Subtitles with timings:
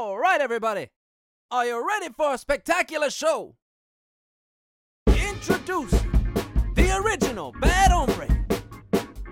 [0.00, 0.86] All right, everybody.
[1.50, 3.56] Are you ready for a spectacular show?
[5.08, 6.12] Introducing
[6.76, 8.28] the original Bad Hombre,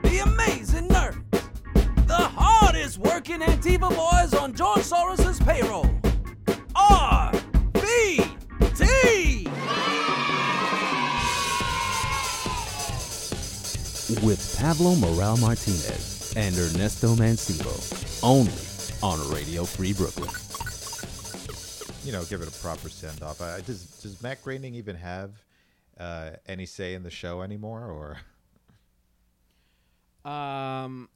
[0.03, 1.23] the amazing nerd,
[2.09, 5.89] the hardest working Antifa boys on George Soros's payroll.
[6.75, 7.37] RBT!
[14.25, 17.71] With Pablo Morel Martinez and Ernesto Mancibo,
[18.25, 18.51] only
[19.01, 20.46] on Radio Free Brooklyn.
[22.07, 23.39] You know, give it a proper send off.
[23.39, 25.33] Does does Matt Groening even have
[25.99, 28.19] uh, any say in the show anymore, or
[30.31, 31.09] Um,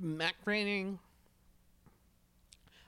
[0.00, 0.98] Matt Groening.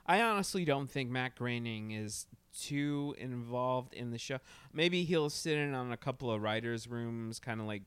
[0.05, 4.39] I honestly don't think Matt Groening is too involved in the show.
[4.73, 7.83] Maybe he'll sit in on a couple of writers' rooms, kind of like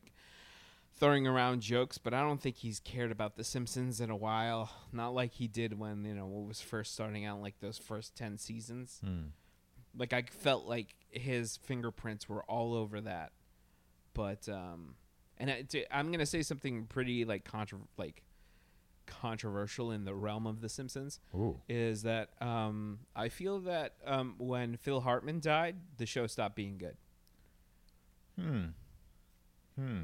[1.00, 4.70] throwing around jokes, but I don't think he's cared about The Simpsons in a while.
[4.92, 8.14] Not like he did when you know it was first starting out, like those first
[8.14, 9.00] ten seasons.
[9.96, 13.32] Like I felt like his fingerprints were all over that,
[14.14, 14.94] but um,
[15.38, 18.22] and I, to, I'm gonna say something pretty like contra- like
[19.06, 21.60] controversial in the realm of The Simpsons Ooh.
[21.68, 26.78] is that um, I feel that um, when Phil Hartman died, the show stopped being
[26.78, 26.96] good.
[28.38, 28.66] hmm,
[29.76, 30.02] hmm?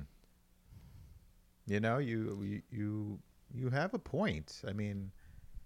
[1.66, 3.18] You know, you you
[3.52, 4.62] you have a point.
[4.68, 5.10] I mean,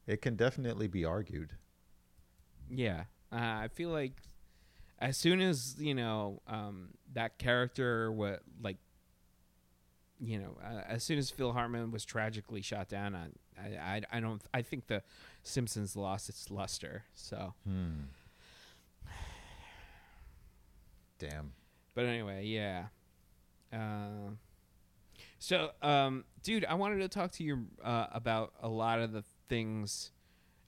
[0.07, 1.57] it can definitely be argued.
[2.71, 4.13] Yeah, uh, I feel like
[4.99, 8.79] as soon as you know um, that character, what like
[10.23, 13.29] you know, uh, as soon as Phil Hartman was tragically shot down, I,
[13.59, 15.03] I, I, I don't, I think the
[15.43, 17.05] Simpsons lost its luster.
[17.15, 18.03] So, Hmm.
[21.19, 21.53] Damn.
[21.95, 22.87] but anyway, yeah.
[23.73, 24.33] Uh,
[25.41, 29.25] so, um, dude, I wanted to talk to you uh, about a lot of the
[29.49, 30.13] things,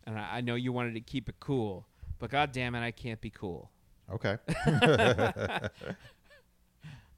[0.04, 1.86] and I, I know you wanted to keep it cool,
[2.18, 3.70] but god damn it, I can't be cool.
[4.10, 4.38] Okay.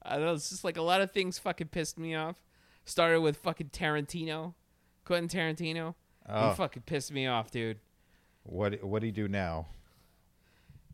[0.03, 2.43] I know it's just like a lot of things fucking pissed me off.
[2.83, 4.53] Started with fucking Tarantino,
[5.05, 5.95] Quentin Tarantino.
[6.27, 6.49] Oh.
[6.49, 7.79] He fucking pissed me off, dude.
[8.43, 9.67] what what do you do now?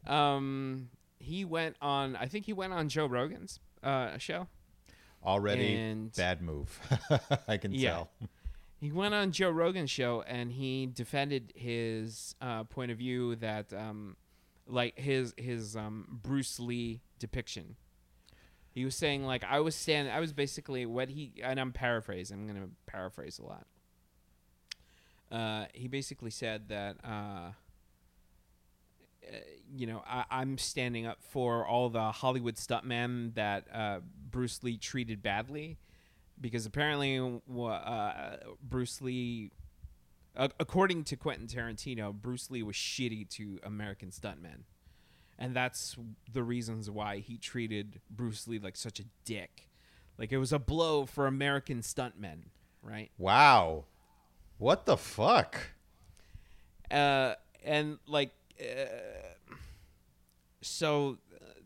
[0.05, 2.15] Um, he went on.
[2.15, 4.47] I think he went on Joe Rogan's uh show.
[5.23, 6.79] Already And- bad move.
[7.47, 7.89] I can Yeah.
[7.91, 8.09] tell.
[8.79, 13.71] He went on Joe Rogan's show and he defended his uh, point of view that
[13.73, 14.15] um,
[14.65, 17.75] like his his um, Bruce Lee depiction.
[18.71, 20.11] He was saying like I was standing.
[20.11, 22.39] I was basically what he and I'm paraphrasing.
[22.39, 23.67] I'm gonna paraphrase a lot.
[25.31, 27.51] Uh, he basically said that uh, uh,
[29.75, 33.99] you know I, I'm standing up for all the Hollywood stuntmen that uh,
[34.31, 35.77] Bruce Lee treated badly
[36.39, 39.51] because apparently uh, Bruce Lee,
[40.35, 44.63] uh, according to Quentin Tarantino, Bruce Lee was shitty to American stuntmen,
[45.37, 45.95] and that's
[46.31, 49.67] the reasons why he treated Bruce Lee like such a dick.
[50.17, 52.45] Like it was a blow for American stuntmen,
[52.81, 53.11] right?
[53.17, 53.85] Wow.
[54.57, 55.57] What the fuck?
[56.91, 58.85] uh, and like uh,
[60.61, 61.17] so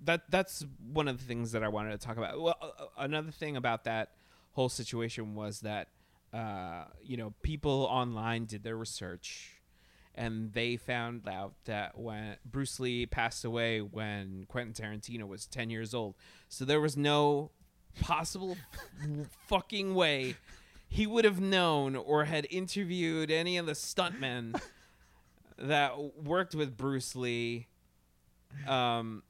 [0.05, 2.39] that that's one of the things that I wanted to talk about.
[2.39, 4.11] Well, uh, another thing about that
[4.53, 5.89] whole situation was that
[6.33, 9.55] uh, you know people online did their research
[10.15, 15.69] and they found out that when Bruce Lee passed away when Quentin Tarantino was 10
[15.69, 16.15] years old.
[16.47, 17.51] So there was no
[17.99, 18.55] possible
[19.47, 20.35] fucking way
[20.87, 24.59] he would have known or had interviewed any of the stuntmen
[25.57, 27.67] that worked with Bruce Lee.
[28.67, 29.23] Um,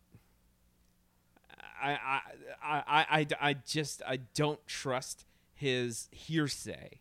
[1.93, 2.19] I,
[2.63, 6.99] I, I, I, I, just I don't trust his hearsay.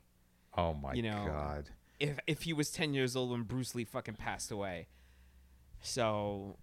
[0.57, 1.71] Oh my You know, god.
[2.01, 4.89] If if he was ten years old when Bruce Lee fucking passed away,
[5.81, 6.57] so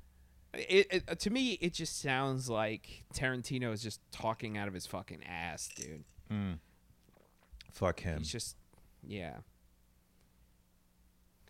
[0.54, 4.86] it, it to me it just sounds like Tarantino is just talking out of his
[4.86, 6.04] fucking ass, dude.
[7.72, 8.20] Fuck him.
[8.20, 8.58] He's just,
[9.02, 9.38] yeah.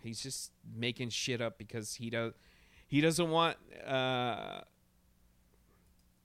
[0.04, 2.34] He's just making shit up because he does.
[2.88, 3.58] He doesn't want.
[3.86, 4.62] Uh,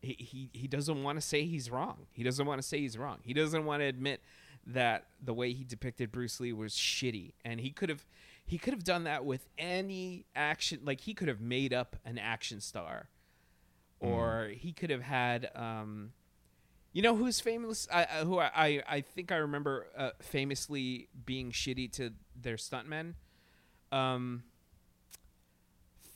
[0.07, 2.07] he he he doesn't want to say he's wrong.
[2.13, 3.19] He doesn't want to say he's wrong.
[3.23, 4.21] He doesn't want to admit
[4.67, 8.05] that the way he depicted Bruce Lee was shitty, and he could have.
[8.45, 10.81] He could have done that with any action.
[10.85, 13.09] Like he could have made up an action star,
[14.01, 15.51] or he could have had.
[15.55, 16.13] Um,
[16.93, 17.87] you know who's famous?
[17.93, 23.15] I, who I, I I think I remember uh, famously being shitty to their stuntmen.
[23.93, 24.45] Um,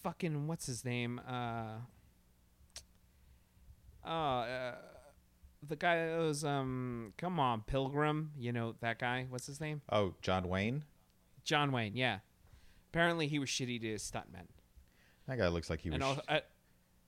[0.03, 1.21] fucking what's his name?
[1.29, 1.81] Uh,
[4.05, 4.75] oh, uh,
[5.67, 8.33] the guy that was um, come on, Pilgrim.
[8.39, 9.27] You know that guy?
[9.29, 9.83] What's his name?
[9.91, 10.85] oh, John Wayne?
[11.45, 11.97] John Wayne.
[11.97, 12.19] Yeah.
[12.93, 14.47] Apparently he was shitty to his stuntmen.
[15.29, 15.95] That guy looks like he was.
[15.95, 16.41] and also, uh,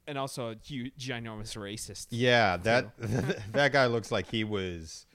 [0.06, 2.08] and also a huge, ginormous racist.
[2.10, 2.90] yeah, that
[3.52, 5.06] that guy looks like he was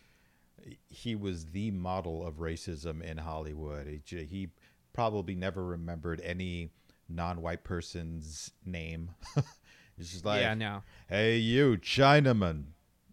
[0.90, 3.88] he was the model of racism in Hollywood.
[3.88, 4.50] He, he
[4.94, 6.72] probably never remembered any
[7.08, 9.12] non-white person's name.
[9.98, 10.84] It's just like, yeah, no.
[11.10, 12.66] hey, you Chinaman,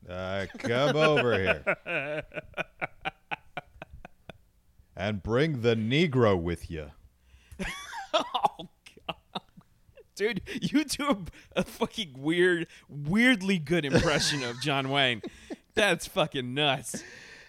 [0.09, 2.23] uh, come over here
[4.97, 6.91] and bring the Negro with you.
[8.17, 8.69] Oh
[9.09, 9.43] god,
[10.15, 11.09] dude, you do
[11.57, 15.21] a, a fucking weird, weirdly good impression of John Wayne.
[15.75, 17.03] That's fucking nuts.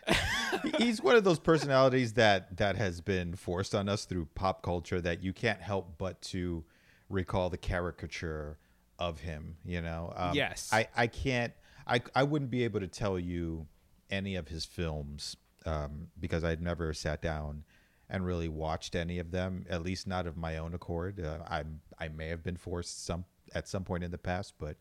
[0.78, 5.02] he's one of those personalities that that has been forced on us through pop culture
[5.02, 6.64] that you can't help but to
[7.10, 8.58] recall the caricature
[9.00, 10.70] of him you know um, Yes.
[10.72, 11.54] i i can't
[11.88, 13.68] i i wouldn't be able to tell you
[14.10, 17.64] any of his films um because i'd never sat down
[18.10, 21.64] and really watched any of them at least not of my own accord uh, i
[22.00, 24.78] i may have been forced some at some point in the past but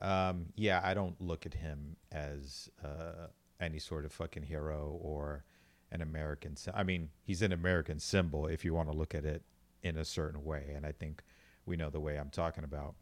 [0.00, 3.26] um, yeah, I don't look at him as uh,
[3.60, 5.42] any sort of fucking hero or
[5.90, 6.54] an American.
[6.72, 9.42] I mean, he's an American symbol if you want to look at it
[9.82, 11.22] in a certain way, and I think
[11.66, 12.94] we know the way I'm talking about.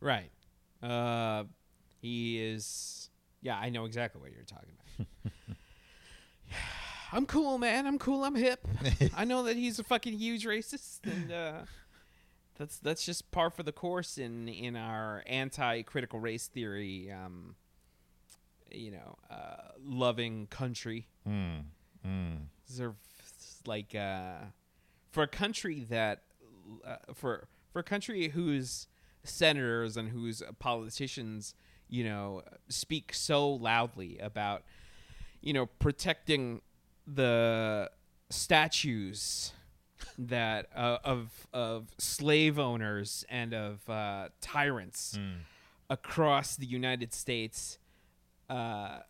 [0.00, 0.30] Right.
[0.82, 1.44] Uh,
[2.00, 3.10] he is.
[3.42, 5.32] Yeah, I know exactly what you're talking about.
[7.12, 7.86] I'm cool, man.
[7.86, 8.24] I'm cool.
[8.24, 8.66] I'm hip.
[9.16, 11.52] I know that he's a fucking huge racist, and uh,
[12.56, 17.10] that's that's just par for the course in in our anti-critical race theory.
[17.10, 17.56] Um,
[18.70, 21.08] you know, uh, loving country.
[21.28, 21.62] Mm,
[22.06, 22.38] mm,
[23.66, 24.44] like uh,
[25.10, 26.22] for a country that
[26.84, 28.86] uh, for for a country whose
[29.22, 31.54] senators and whose politicians
[31.88, 34.62] you know speak so loudly about
[35.40, 36.60] you know protecting
[37.06, 37.90] the
[38.30, 39.52] statues
[40.18, 45.18] that uh, of of slave owners and of uh, tyrants
[45.90, 47.78] across the United States.
[48.48, 49.00] Uh,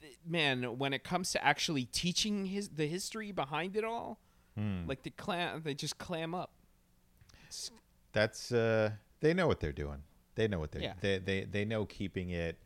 [0.00, 4.18] th- man, when it comes to actually teaching his the history behind it all,
[4.86, 6.50] like they clam, they just clam up.
[8.12, 10.02] That's uh, they know what they're doing.
[10.34, 10.94] They know what they're Yeah.
[11.00, 12.58] they, they they know keeping it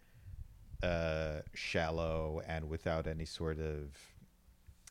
[0.82, 3.96] uh, shallow and without any sort of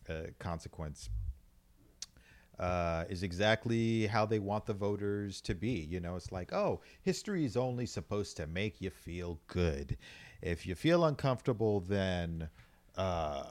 [0.09, 1.09] uh, consequence
[2.59, 5.87] uh, is exactly how they want the voters to be.
[5.89, 9.97] You know, it's like, oh, history is only supposed to make you feel good.
[10.41, 12.49] If you feel uncomfortable, then
[12.97, 13.43] uh,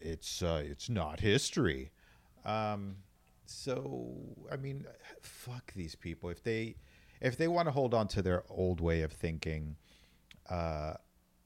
[0.00, 1.90] it's uh, it's not history.
[2.44, 2.96] Um,
[3.50, 4.16] so,
[4.50, 4.86] I mean,
[5.20, 6.30] fuck these people.
[6.30, 6.76] If they
[7.20, 9.76] if they want to hold on to their old way of thinking,
[10.48, 10.94] uh,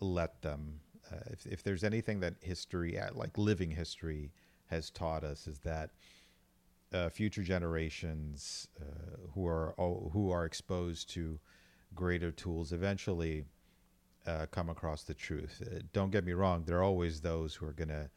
[0.00, 0.80] let them.
[1.10, 4.32] Uh, if, if there's anything that history, uh, like living history,
[4.66, 5.90] has taught us, is that
[6.92, 9.74] uh, future generations uh, who are
[10.12, 11.38] who are exposed to
[11.94, 13.44] greater tools eventually
[14.26, 15.62] uh, come across the truth.
[15.92, 18.10] Don't get me wrong; there are always those who are going to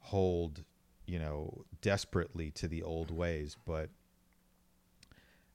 [0.00, 0.64] hold,
[1.08, 3.56] you know, desperately to the old ways.
[3.64, 3.88] But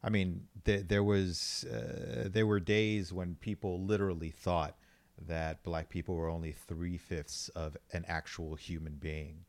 [0.03, 4.75] I mean, th- there was uh, there were days when people literally thought
[5.27, 9.45] that black people were only three fifths of an actual human being,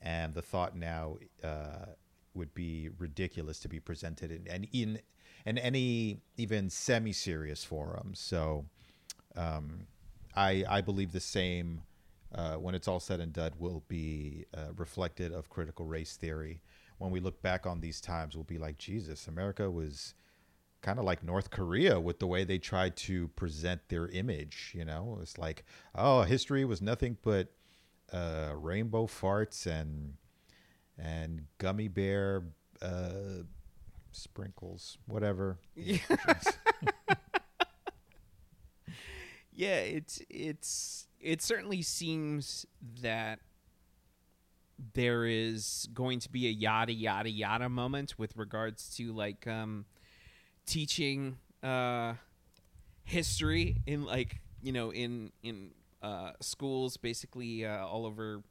[0.00, 1.86] and the thought now uh,
[2.34, 5.00] would be ridiculous to be presented in and in
[5.44, 8.12] in any even semi-serious forum.
[8.14, 8.66] So,
[9.34, 9.86] um,
[10.36, 11.82] I I believe the same.
[12.34, 16.60] Uh, when it's all said and done, will be uh, reflected of critical race theory.
[16.98, 20.14] When we look back on these times, we'll be like, Jesus, America was
[20.82, 24.72] kind of like North Korea with the way they tried to present their image.
[24.76, 27.48] You know, it's like, oh, history was nothing but
[28.12, 30.14] uh, rainbow farts and
[30.98, 32.44] and gummy bear
[32.82, 33.42] uh,
[34.12, 35.58] sprinkles, whatever.
[35.76, 35.98] Yeah,
[39.68, 42.66] it's it's it certainly seems
[43.02, 43.40] that
[44.94, 49.84] there is going to be a yada yada yada moment with regards to like um
[50.66, 52.14] teaching uh
[53.04, 55.70] history in like you know in in
[56.02, 58.42] uh schools basically uh, all over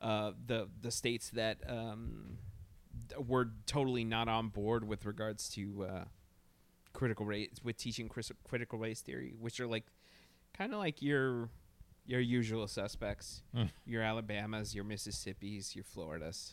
[0.00, 2.38] uh the the states that um
[3.26, 6.04] were totally not on board with regards to uh
[6.94, 8.08] critical race with teaching
[8.44, 9.84] critical race theory which are like
[10.56, 11.48] kind of like your
[12.06, 13.42] your usual suspects
[13.86, 16.52] your alabamas your mississippis your floridas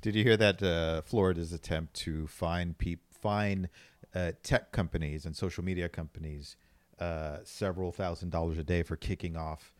[0.00, 3.68] Did you hear that uh, Florida's attempt to fine peop- fine
[4.14, 6.56] uh, tech companies and social media companies
[7.00, 9.72] uh, several thousand dollars a day for kicking off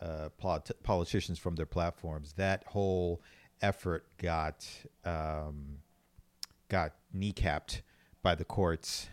[0.00, 2.34] uh, polit- politicians from their platforms?
[2.34, 3.20] That whole
[3.62, 4.66] effort got
[5.04, 5.78] um,
[6.68, 7.80] got kneecapped
[8.22, 9.08] by the courts.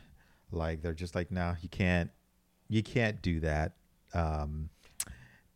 [0.52, 2.12] Like they're just like, no, you can't,
[2.70, 3.74] you can't do that.
[4.14, 4.70] Um,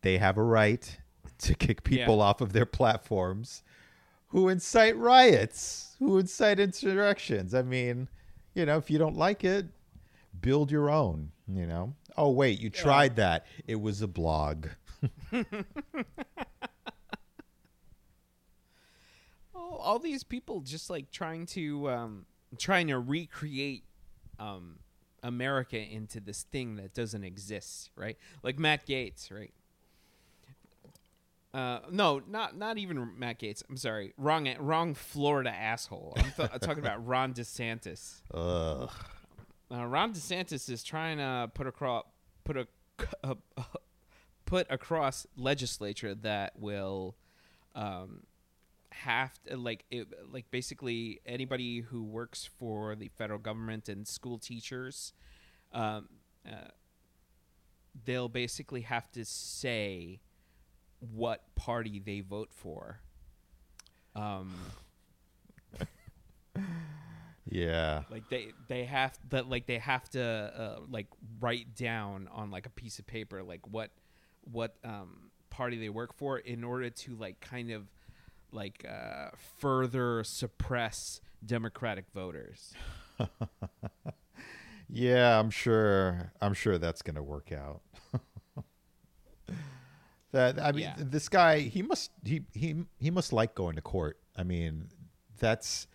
[0.02, 1.00] they have a right
[1.40, 2.24] to kick people Yeah.
[2.24, 3.64] off of their platforms
[4.28, 7.54] who incite riots, who incite insurrections.
[7.54, 8.10] I mean,
[8.56, 9.68] you know, if you don't like it,
[10.42, 11.32] build your own.
[11.48, 11.94] You know.
[12.18, 13.46] Oh wait, you tried that.
[13.68, 14.68] It was a blog.
[19.56, 22.26] all, all these people just like trying to um,
[22.58, 23.84] trying to recreate
[24.40, 24.80] um,
[25.24, 28.18] America into this thing that doesn't exist, right?
[28.44, 29.54] Like Matt Gaetz, right?
[31.54, 33.64] Uh, no, not not even Matt Gaetz.
[33.70, 36.14] I'm sorry, wrong wrong Florida asshole.
[36.18, 38.22] I'm, th- I'm talking about Ron DeSantis.
[38.34, 38.92] Ugh.
[39.72, 42.06] Uh, Ron DeSantis is trying to put across
[42.44, 42.68] put a
[43.24, 43.36] uh,
[44.46, 47.16] put across legislature that will
[47.76, 48.24] um,
[48.94, 54.38] have to, like it, like basically anybody who works for the federal government and school
[54.38, 55.14] teachers,
[55.74, 56.10] um,
[56.48, 56.70] uh,
[58.06, 60.20] they'll basically have to say
[61.00, 63.00] what party they vote for.
[64.16, 64.54] Um,
[67.50, 68.04] Yeah.
[68.10, 71.08] like they they have that like they have to uh, like
[71.40, 73.92] write down on like a piece of paper like what
[74.42, 77.84] what um party they work for in order to like kind of
[78.54, 79.30] like uh
[79.60, 82.74] further suppress democratic voters
[84.90, 86.34] Yeah, I'm sure.
[86.42, 87.82] I'm sure that's gonna work out.
[90.32, 90.96] that I mean, Yeah.
[90.98, 94.20] this guy, he must he he he must like going to court.
[94.36, 94.90] I mean,
[95.40, 95.88] that's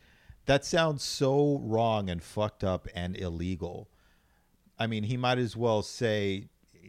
[0.47, 3.89] that sounds so wrong and fucked up and illegal.
[4.79, 6.49] I mean, he might as well say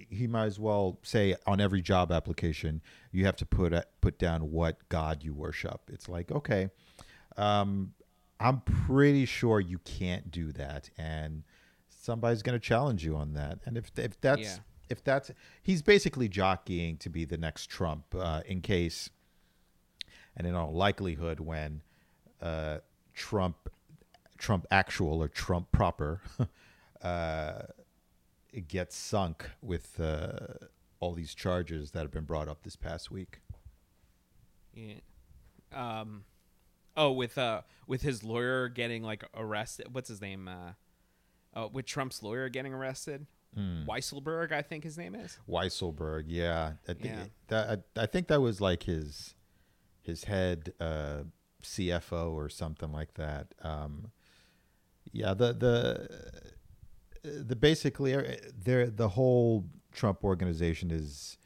[0.10, 4.18] he might as well say on every job application you have to put a, put
[4.20, 5.82] down what god you worship.
[5.91, 6.70] It's like, okay,
[7.38, 7.94] um,
[8.39, 11.44] I'm pretty sure you can't do that, and
[11.89, 13.60] somebody's going to challenge you on that.
[13.65, 14.58] And if if that's Yeah.
[14.89, 19.10] if that's he's basically jockeying to be the next Trump uh, in case,
[20.36, 21.82] and in all likelihood, when
[22.41, 22.77] uh,
[23.13, 23.70] Trump
[24.38, 26.22] Trump actual or Trump proper
[27.01, 27.63] uh,
[28.68, 30.65] gets sunk with uh,
[31.00, 33.39] all these charges that have been brought up this past week.
[34.74, 34.96] yeah
[35.72, 36.24] um
[36.98, 40.72] oh with uh with his lawyer getting like arrested what's his name uh
[41.56, 43.25] oh with trump's lawyer getting arrested
[43.58, 45.39] Weisselberg, I think his name is.
[45.50, 47.24] Weisselberg, yeah, I think Yeah.
[47.48, 49.34] that I, I think that was like his
[50.03, 51.24] his head uh,
[51.63, 53.56] CFO or something like that.
[53.63, 54.12] Um,
[55.12, 56.51] yeah, the the
[57.24, 58.24] the basically uh,
[58.64, 61.38] the whole Trump organization is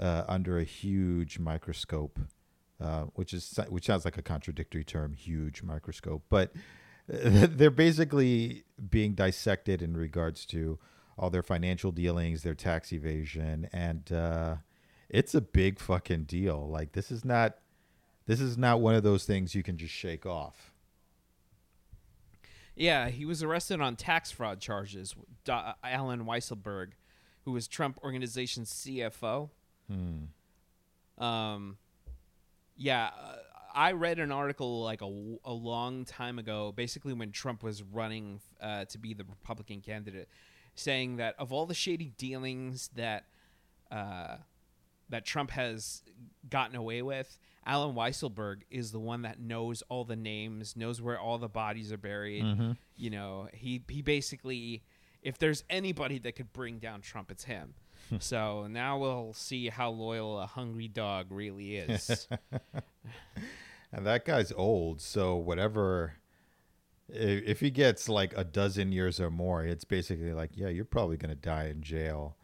[0.00, 2.18] uh, under a huge microscope,
[2.80, 6.52] uh, which is which sounds like a contradictory term, huge microscope, but
[7.08, 10.78] they're basically being dissected in regards to
[11.18, 14.56] all their financial dealings, their tax evasion, and uh,
[15.08, 16.68] it's a big fucking deal.
[16.68, 17.58] Like this is not
[18.26, 20.71] this is not one of those things you can just shake off.
[22.74, 25.14] Yeah, he was arrested on tax fraud charges.
[25.48, 26.92] Allen Weisselberg,
[27.44, 29.50] who was Trump Organization's CFO.
[31.18, 31.76] Um,
[32.76, 33.36] yeah, uh,
[33.74, 38.40] I read an article like a, a long time ago, basically when Trump was running
[38.60, 40.28] uh, to be the Republican candidate,
[40.74, 43.24] saying that of all the shady dealings that
[43.90, 44.36] uh,
[45.12, 46.02] that Trump has
[46.50, 51.18] gotten away with, Allen Weisselberg is the one that knows all the names, knows where
[51.18, 52.42] all the bodies are buried.
[52.44, 52.72] Mm-hmm.
[52.96, 54.82] You know, he he basically,
[55.22, 57.74] if there's anybody that could bring down Trump, it's him.
[58.18, 62.26] so now we'll see how loyal a hungry dog really is.
[63.94, 66.14] And that guy's old, so whatever.
[67.10, 70.86] i- If he gets like a dozen years or more, it's basically like, yeah, you're
[70.86, 72.36] probably gonna die in jail,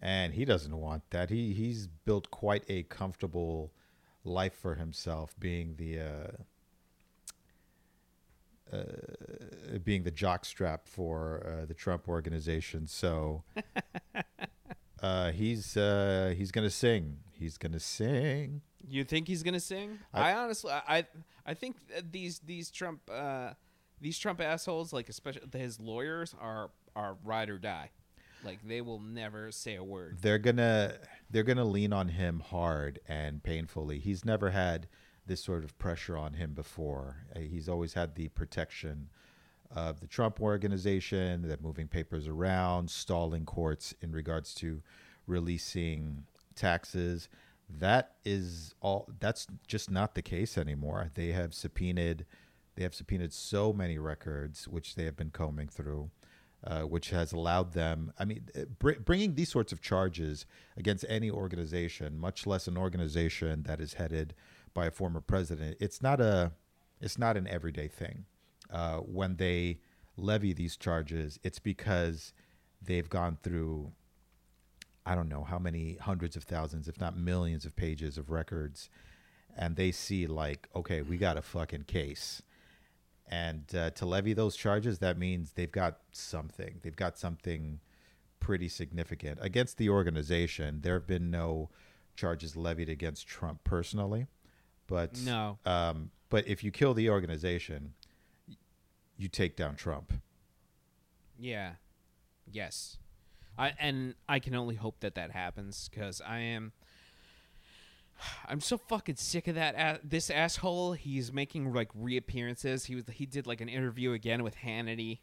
[0.00, 1.30] and he doesn't want that.
[1.30, 3.72] He he's built quite a comfortable
[4.24, 6.30] life for himself, being the uh,
[8.76, 8.82] uh,
[9.84, 12.86] being the jockstrap for uh, the Trump organization.
[12.86, 13.42] So
[15.02, 17.18] uh, he's uh, he's gonna sing.
[17.32, 18.62] He's gonna sing.
[18.88, 19.98] You think he's gonna sing?
[20.14, 21.06] I- I, honestly, I,
[21.46, 23.50] I think that these these Trump, uh,
[24.00, 27.90] these Trump assholes, like especially his lawyers, are are ride or die.
[28.44, 30.18] Like they will never say a word.
[30.22, 30.94] they're gonna
[31.30, 33.98] they're gonna lean on him hard and painfully.
[33.98, 34.88] He's never had
[35.26, 37.24] this sort of pressure on him before.
[37.36, 39.08] Uh, He's always had the protection
[39.70, 44.82] of the Trump organization, that moving papers around, stalling courts in regards to
[45.28, 46.24] releasing
[46.56, 47.28] taxes.
[47.78, 49.08] That is all.
[49.20, 51.10] That's just not the case anymore.
[51.14, 52.26] They have subpoenaed.
[52.74, 56.10] They have subpoenaed so many records, which they have been combing through,
[56.64, 58.12] uh, which has allowed them.
[58.18, 62.76] I mean, uh, br- bringing these sorts of charges against any organization, much less an
[62.76, 64.34] organization that is headed
[64.74, 66.52] by a former president, it's not a.
[67.02, 68.26] It's not an everyday thing.
[68.70, 69.78] Uh, when they
[70.18, 72.34] levy these charges, it's because
[72.82, 73.90] they've gone through
[75.06, 78.90] I don't know how many hundreds of thousands, if not millions of pages of records,
[79.56, 82.42] and they see like, okay, we got a fucking case.
[83.30, 86.80] And uh, to levy those charges, that means they've got something.
[86.82, 87.78] They've got something
[88.40, 90.80] pretty significant against the organization.
[90.82, 91.70] There have been no
[92.16, 94.26] charges levied against Trump personally,
[94.88, 95.58] but No.
[95.64, 97.94] Um, but if you kill the organization,
[99.16, 100.12] you take down Trump.
[101.38, 101.74] Yeah.
[102.50, 102.98] Yes.
[103.56, 106.72] I and I can only hope that that happens because I am.
[108.48, 110.00] I'm so fucking sick of that.
[110.08, 110.92] This asshole.
[110.92, 112.84] He's making like reappearances.
[112.86, 115.18] He was he did like an interview again with Hannity,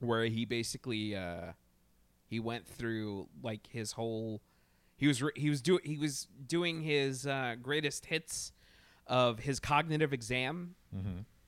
[0.00, 1.52] where he basically uh,
[2.26, 4.42] he went through like his whole.
[4.96, 8.52] He was re- he was doing he was doing his uh, greatest hits
[9.06, 10.74] of his cognitive exam.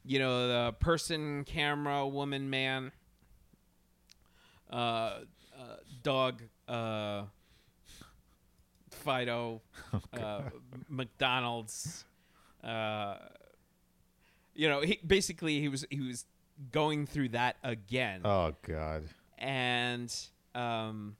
[0.05, 2.93] You know the person, camera, woman, man
[4.71, 5.21] uh, uh,
[6.03, 7.23] dog, uh,
[9.07, 9.63] Fido,
[10.13, 10.43] uh,
[10.89, 12.05] McDonald's.
[12.63, 13.17] Uh,
[14.55, 16.25] you know, he basically he was he was
[16.73, 19.05] going through that again, Oh God.
[19.39, 20.13] and
[20.55, 21.17] um,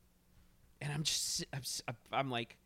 [0.81, 2.57] and I'm just I'm, s- I'm like,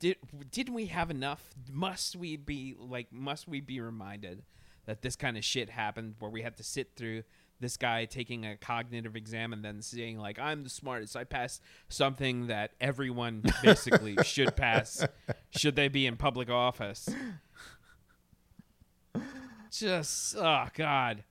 [0.00, 0.16] did
[0.50, 1.42] didn't we have enough?
[1.72, 4.42] Must we be like must we be reminded
[4.86, 7.22] that this kind of shit happened where we had to sit through
[7.60, 11.16] this guy taking a cognitive exam and then saying like I'm the smartest.
[11.16, 15.06] I passed something that everyone basically should pass
[15.50, 17.08] should they be in public office.
[19.70, 21.24] Just oh god.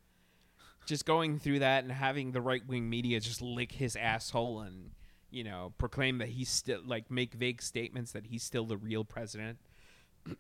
[0.86, 4.92] Just going through that and having the right wing media just lick his asshole and
[5.30, 9.04] you know proclaim that he's still like make vague statements that he's still the real
[9.04, 9.58] president.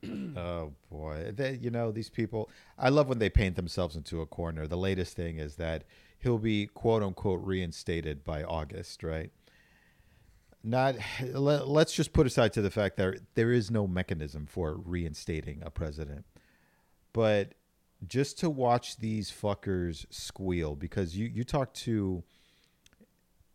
[0.38, 2.50] Oh boy, they, you know these people.
[2.78, 4.68] I love when they paint themselves into a corner.
[4.68, 5.84] The latest thing is that
[6.20, 9.32] he'll be quote unquote reinstated by August, right?
[10.64, 10.96] Not.
[11.34, 15.62] Let, let's just put aside to the fact that there is no mechanism for reinstating
[15.64, 16.26] a president,
[17.14, 17.54] but
[18.08, 22.24] just to watch these fuckers squeal because you you talk to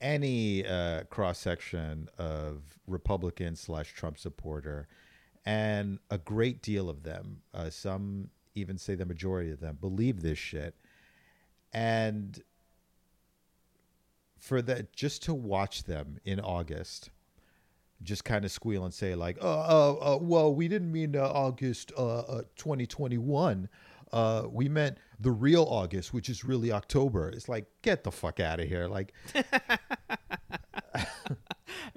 [0.01, 4.88] any uh, cross section of Republican slash Trump supporter,
[5.44, 10.22] and a great deal of them, uh, some even say the majority of them, believe
[10.22, 10.74] this shit.
[11.72, 12.42] And
[14.38, 17.11] for that, just to watch them in August,
[18.02, 19.48] just kind of squeal and say like, "Oh,
[20.02, 23.68] uh, uh, well, we didn't mean uh, August uh, uh, 2021.
[24.12, 28.40] Uh, we meant the real August, which is really October." It's like, get the fuck
[28.40, 28.88] out of here!
[28.88, 29.12] Like,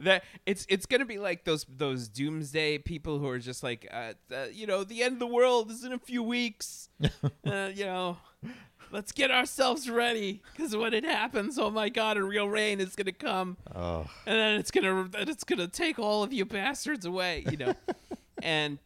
[0.05, 4.13] that it's it's gonna be like those those doomsday people who are just like uh,
[4.33, 6.89] uh, you know the end of the world is in a few weeks.
[7.45, 8.17] Uh, you know
[8.91, 12.95] let's get ourselves ready because when it happens oh my god a real rain is
[12.95, 13.57] gonna come.
[13.75, 17.57] Oh, and then it's gonna then it's gonna take all of you bastards away you
[17.57, 17.75] know.
[18.41, 18.79] And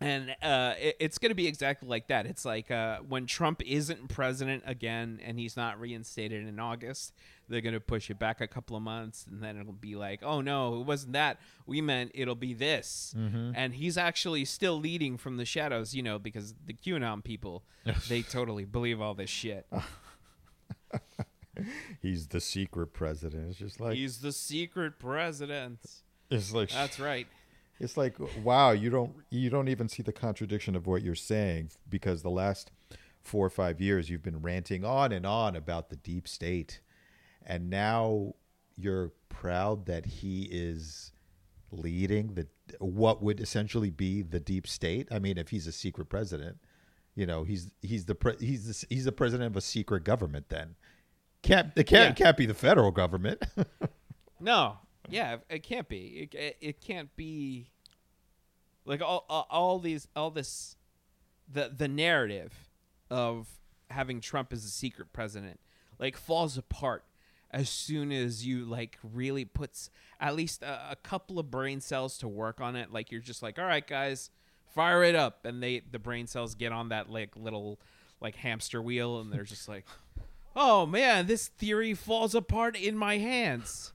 [0.00, 2.26] and uh, it, it's going to be exactly like that.
[2.26, 7.12] It's like uh, when Trump isn't president again and he's not reinstated in August,
[7.48, 10.20] they're going to push it back a couple of months, and then it'll be like,
[10.22, 11.38] oh no, it wasn't that.
[11.66, 13.14] We meant it'll be this.
[13.54, 17.64] And he's actually still leading from the shadows, you know, because the QAnon people,
[18.08, 19.66] they totally believe all this shit.
[22.02, 23.50] he's the secret president.
[23.50, 25.80] It's just like He's the secret president.
[26.30, 27.26] it's like That's right.
[27.80, 31.70] It's like wow, you don't you don't even see the contradiction of what you're saying
[31.88, 32.70] because the last
[33.22, 36.80] four or five years you've been ranting on and on about the deep state,
[37.44, 38.34] and now
[38.76, 41.12] you're proud that he is
[41.72, 42.46] leading the
[42.78, 45.08] what would essentially be the deep state.
[45.10, 46.58] I mean, if he's a secret president,
[47.14, 50.48] you know, he's he's the pre- he's the, he's the president of a secret government.
[50.50, 50.74] Then
[51.42, 52.24] can't it can't Yeah.
[52.26, 53.42] can't be the federal government.
[54.42, 56.28] No, yeah, it can't be.
[56.32, 57.70] It, it, can't be
[58.84, 60.76] like all, all all these all this
[61.50, 62.52] the the narrative
[63.10, 63.48] of
[63.90, 65.58] having Trump as a secret president
[65.98, 67.04] like falls apart
[67.50, 72.18] as soon as you like really puts at least a, a couple of brain cells
[72.18, 72.92] to work on it.
[72.92, 74.30] Like you're just like all right guys
[74.74, 75.44] fire it up.
[75.44, 77.80] And they the brain cells get on that like little
[78.20, 79.86] like hamster wheel and they're just like
[80.54, 83.92] oh man this theory falls apart in my hands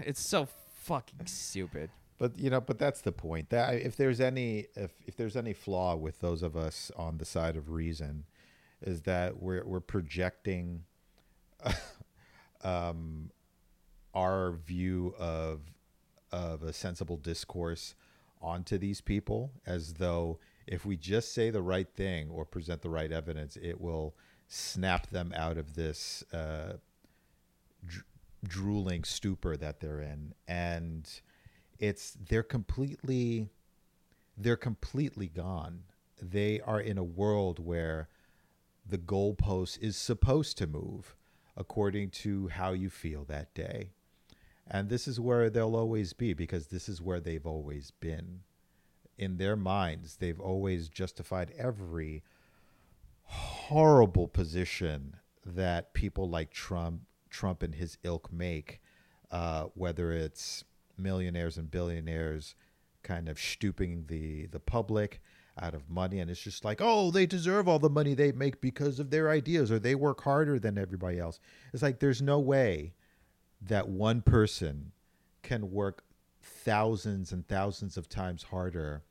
[0.00, 0.48] it's so
[0.82, 1.90] fucking stupid.
[2.18, 3.50] but you know, but that's the point.
[3.50, 7.24] That if there's any if if there's any flaw with those of us on the
[7.24, 8.24] side of reason,
[8.82, 10.84] is that we're we're projecting
[12.62, 13.30] um,
[14.14, 15.60] our view of
[16.32, 17.94] of a sensible discourse
[18.40, 22.90] onto these people as though if we just say the right thing or present the
[22.90, 24.14] right evidence, it will
[24.48, 26.74] snap them out of this uh,
[27.86, 28.04] dr-
[28.46, 31.08] drooling stupor that they're in, and
[31.78, 33.48] it's they're completely
[34.36, 35.84] they're completely gone.
[36.20, 38.08] They are in a world where
[38.88, 41.16] the goalpost is supposed to move
[41.56, 43.90] according to how you feel that day.
[44.70, 48.40] And this is where they'll always be because this is where they've always been.
[49.16, 52.22] In their minds, they've always justified every
[53.24, 58.80] horrible position that people like Trump, Trump and his ilk make,
[59.30, 60.64] uh, whether it's
[60.96, 62.54] millionaires and billionaires
[63.02, 65.20] kind of stooping the the public
[65.60, 68.60] out of money and it's just like oh they deserve all the money they make
[68.60, 71.40] because of their ideas or they work harder than everybody else.
[71.72, 72.94] It's like there's no way
[73.60, 74.92] that one person
[75.42, 76.04] can work
[76.42, 79.02] thousands and thousands of times harder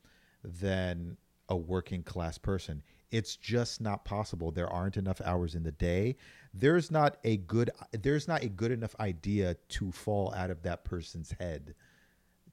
[0.42, 1.16] than
[1.48, 2.82] a working class person.
[3.10, 4.50] It's just not possible.
[4.50, 6.16] There aren't enough hours in the day
[6.54, 10.84] there's not a good there's not a good enough idea to fall out of that
[10.84, 11.74] person's head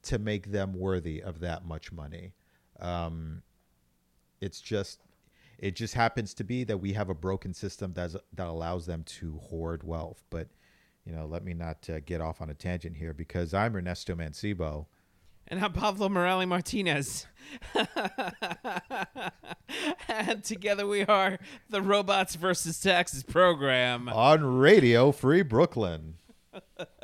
[0.03, 2.33] to make them worthy of that much money.
[2.79, 3.41] Um,
[4.41, 5.01] it's just
[5.57, 9.03] it just happens to be that we have a broken system that's, that allows them
[9.03, 10.23] to hoard wealth.
[10.29, 10.49] But
[11.05, 14.15] you know let me not uh, get off on a tangent here because i'm ernesto
[14.15, 14.85] mancibo
[15.47, 17.27] And I'm Pablo Morales Martinez.
[20.07, 21.37] and together we are
[21.69, 24.09] the Robots versus Taxes program.
[24.09, 26.15] on radio free brooklyn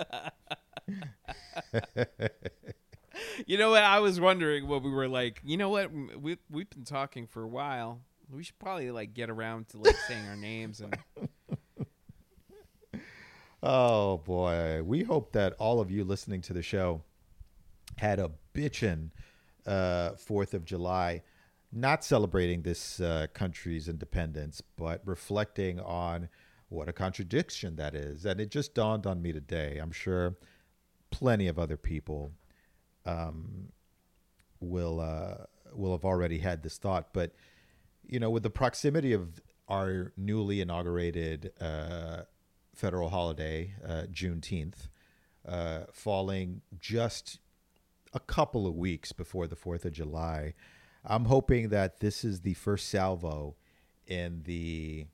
[3.45, 3.83] You know what?
[3.83, 5.41] I was wondering what we were like.
[5.43, 5.91] You know what?
[5.91, 8.01] We we've been talking for a while.
[8.31, 10.97] We should probably like get around to like saying our names and
[13.63, 17.03] Oh boy, we hope that all of you listening to the show
[18.01, 19.11] had a bitchin'
[19.67, 21.21] uh, Fourth of July,
[21.71, 26.27] not celebrating this uh, country's independence, but reflecting on
[26.69, 28.25] what a contradiction that is.
[28.25, 29.77] And it just dawned on me today.
[29.77, 30.35] I'm sure
[31.11, 32.31] plenty of other people
[33.05, 33.71] um,
[34.59, 37.35] will uh, will have already had this thought, but
[38.07, 42.23] you know, with the proximity of our newly inaugurated uh,
[42.73, 44.89] federal holiday, uh, Juneteenth,
[45.47, 47.39] uh, falling just
[48.13, 50.53] a couple of weeks before the 4th of July,
[51.05, 53.55] I'm hoping that this is the first salvo
[54.07, 55.07] in the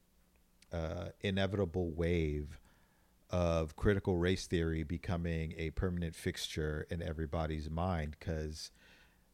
[0.74, 2.60] uh, inevitable wave
[3.30, 8.16] of critical race theory becoming a permanent fixture in everybody's mind.
[8.20, 8.72] Because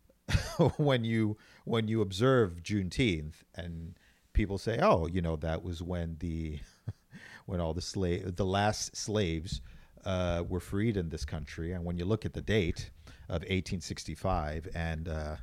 [0.78, 3.96] when you when you observe Juneteenth and
[4.34, 6.60] people say, "Oh, you know, that was when the
[7.46, 9.62] when all the slave the last slaves
[10.06, 12.92] uh, were freed in this country," and when you look at the date
[13.30, 15.36] of 1865, and uh,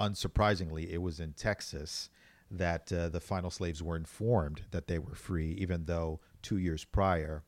[0.00, 2.10] unsurprisingly, it was in Texas
[2.50, 6.84] that uh, the final slaves were informed that they were free, even though two years
[6.84, 7.42] prior,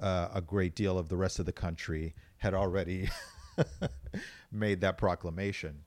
[0.00, 3.08] uh, a great deal of the rest of the country had already
[4.52, 5.80] made that proclamation.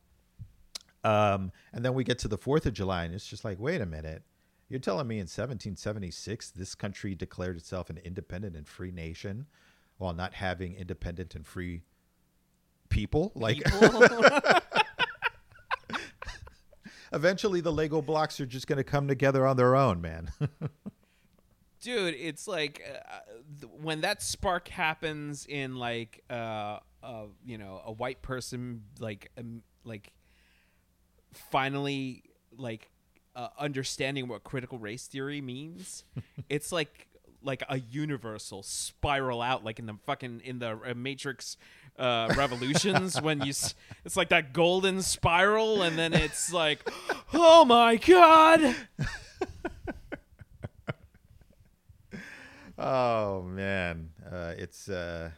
[1.04, 3.82] Um, and then we get to the 4th of July, and it's just like, wait
[3.82, 4.24] a minute.
[4.68, 9.46] You're telling me in 1776 this country declared itself an independent and free nation
[9.98, 11.84] while not having independent and free
[12.90, 13.32] people?
[13.36, 13.62] Like,
[17.14, 20.32] eventually the Lego blocks are just going to come together on their own, man.
[21.86, 23.20] dude it's like uh,
[23.62, 29.30] th- when that spark happens in like uh, uh you know a white person like
[29.38, 30.12] um, like
[31.32, 32.24] finally
[32.58, 32.90] like
[33.36, 36.06] uh, understanding what critical race theory means
[36.50, 37.08] it's like
[37.46, 41.56] like a universal spiral out like in the fucking in the uh, matrix
[41.98, 46.90] uh revolutions when you s- it's like that golden spiral and then it's like
[47.34, 48.76] oh my god
[52.78, 55.32] oh man, uh, it's uh,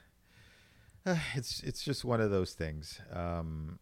[1.35, 2.99] it's it's just one of those things.
[3.11, 3.79] Um,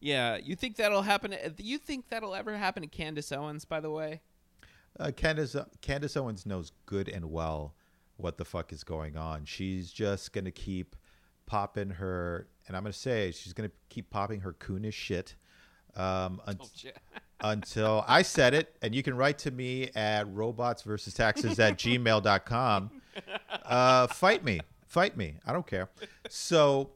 [0.00, 1.34] Yeah, you think that'll happen?
[1.58, 3.64] You think that'll ever happen to Candace Owens?
[3.64, 4.20] By the way,
[4.98, 7.74] uh, Candace Candace Owens knows good and well
[8.16, 9.44] what the fuck is going on.
[9.44, 10.96] She's just gonna keep
[11.46, 15.34] popping her, and I'm gonna say she's gonna keep popping her coonish shit.
[15.94, 16.90] Um, un- oh,
[17.40, 21.78] until I said it, and you can write to me at robots versus taxes at
[21.78, 22.90] gmail.com.
[23.64, 24.60] Uh, fight me.
[24.86, 25.34] Fight me.
[25.46, 25.90] I don't care.
[26.28, 26.90] So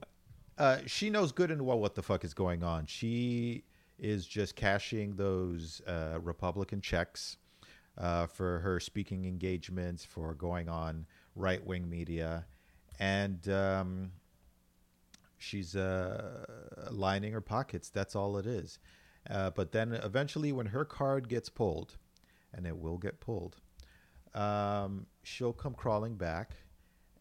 [0.58, 2.86] uh, she knows good and well what the fuck is going on.
[2.86, 3.64] She
[3.98, 7.36] is just cashing those uh, Republican checks
[8.00, 12.46] uh, for her speaking engagements, for going on right wing media,
[12.98, 14.12] and um,
[15.38, 16.44] she's uh,
[16.90, 17.90] lining her pockets.
[17.90, 18.78] That's all it is.
[19.28, 21.96] Uh, but then eventually, when her card gets pulled,
[22.54, 23.56] and it will get pulled,
[24.34, 26.52] um, she'll come crawling back,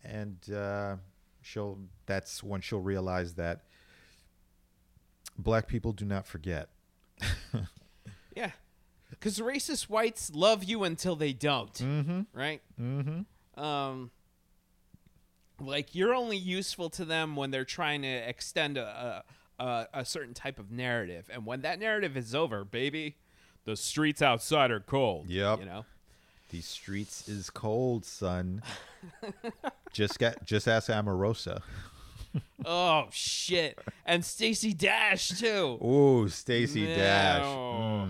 [0.03, 0.95] and uh,
[1.41, 1.79] she'll.
[2.05, 3.65] That's when she'll realize that
[5.37, 6.69] black people do not forget.
[8.35, 8.51] Yeah.
[9.09, 11.73] Because racist whites love you until they don't.
[11.73, 12.21] Mm-hmm.
[12.33, 12.61] Right?
[12.79, 13.61] Mm-hmm.
[13.61, 14.11] Um,
[15.59, 19.23] like you're only useful to them when they're trying to extend a,
[19.59, 21.29] a, a, certain type of narrative.
[21.31, 23.17] And when that narrative is over, baby,
[23.65, 25.29] the streets outside are cold.
[25.29, 25.59] Yep.
[25.59, 25.85] You know?
[26.49, 28.63] These streets is cold, son.
[29.93, 31.61] just get just ask Omarosa.
[32.63, 33.79] Oh, shit.
[34.05, 35.79] And Stacey Dash, too.
[35.83, 37.43] Ooh, Stacey Dash.
[37.43, 38.09] Mm.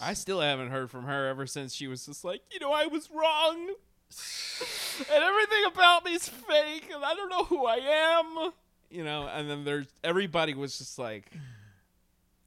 [0.00, 2.86] I still haven't heard from her ever since she was just like, you know, I
[2.86, 3.68] was wrong.
[5.12, 8.52] and everything about me's fake, and I don't know who I am.
[8.90, 11.30] You know, and then there's everybody was just like,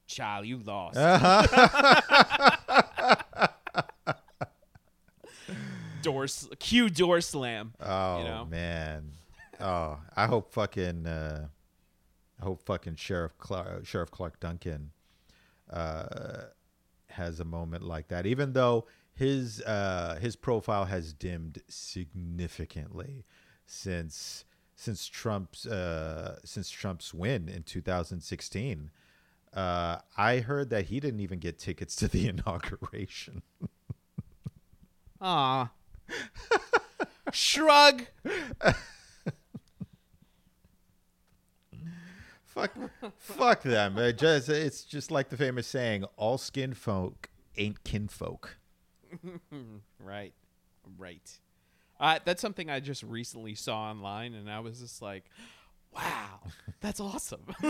[0.08, 0.96] child, you lost.
[6.02, 7.74] door, s- cue door slam.
[7.82, 8.48] Oh know?
[8.50, 9.12] man.
[9.60, 11.48] Oh, I hope fucking uh
[12.40, 14.92] I hope fucking Sheriff Clark, Sheriff Clark Duncan
[15.70, 16.46] uh
[17.20, 23.26] has a moment like that even though his uh his profile has dimmed significantly
[23.66, 28.92] since since Trump's uh since Trump's win in 2016.
[29.54, 33.42] Uh I heard that he didn't even get tickets to the inauguration.
[35.22, 35.72] Ah,
[37.34, 38.06] Shrug.
[42.68, 43.98] fuck, fuck them.
[43.98, 48.58] It just, it's just like the famous saying: "All skin folk ain't kinfolk."
[50.02, 50.34] Right.
[50.98, 51.40] Right.
[52.00, 55.26] Uh, that's something I just recently saw online, and I was just like,
[55.94, 56.40] wow,
[56.80, 57.44] that's awesome.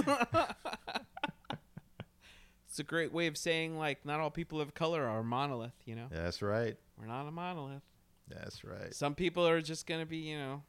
[2.68, 5.74] it's a great way of saying, like, not all people of color are a monolith,
[5.86, 6.08] you know?
[6.12, 6.78] That's right.
[7.00, 7.82] We're not a monolith.
[8.28, 8.94] That's right.
[8.94, 10.62] Some people are just going to be, you know,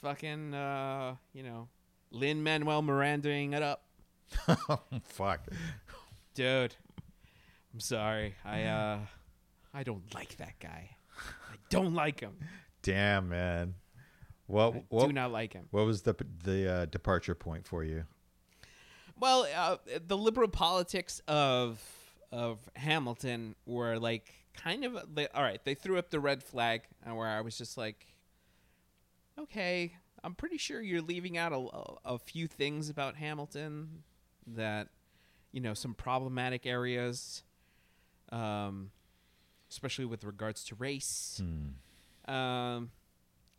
[0.00, 1.68] fucking, uh, you know,
[2.10, 3.84] Lin Manuel Mirandaing it up.
[5.04, 5.46] fuck.
[6.34, 6.74] Dude,
[7.72, 8.34] I'm sorry.
[8.44, 8.98] I, uh,
[9.72, 10.96] I don't like that guy.
[11.18, 12.36] I don't like him.
[12.82, 13.74] Damn, man.
[14.46, 14.74] What?
[14.74, 15.06] I What?
[15.06, 15.66] do not like him.
[15.70, 16.14] What was the
[16.44, 18.04] the uh, departure point for you?
[19.18, 21.80] Well, uh, the liberal politics of
[22.32, 25.64] of Hamilton were like kind of they, all right.
[25.64, 28.06] They threw up the red flag, where I was just like,
[29.38, 34.02] okay, I'm pretty sure you're leaving out a, a, few things about Hamilton
[34.46, 34.88] that
[35.52, 37.42] you know some problematic areas,
[38.32, 38.90] um,
[39.70, 41.42] especially with regards to race.
[42.26, 42.90] Um,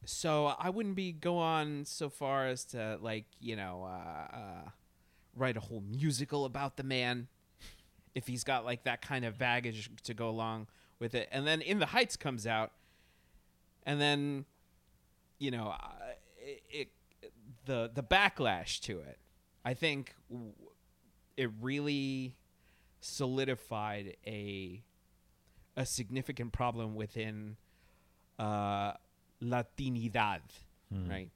[0.06, 4.70] so I wouldn't be go on so far as to like you know uh, uh,
[5.36, 7.28] write a whole musical about the man
[8.16, 10.68] if he's got like that kind of baggage to go along
[11.00, 11.30] with it.
[11.32, 12.72] And then In the Heights comes out,
[13.86, 14.46] and then
[15.38, 16.05] you know uh,
[16.70, 16.90] it,
[17.22, 17.32] it
[17.66, 19.18] the the backlash to it.
[19.64, 20.52] I think w-
[21.38, 22.36] it really
[23.00, 24.84] solidified a
[25.78, 27.58] a significant problem within
[28.40, 28.94] uh,
[29.44, 30.40] Latinidad,
[31.10, 31.30] right?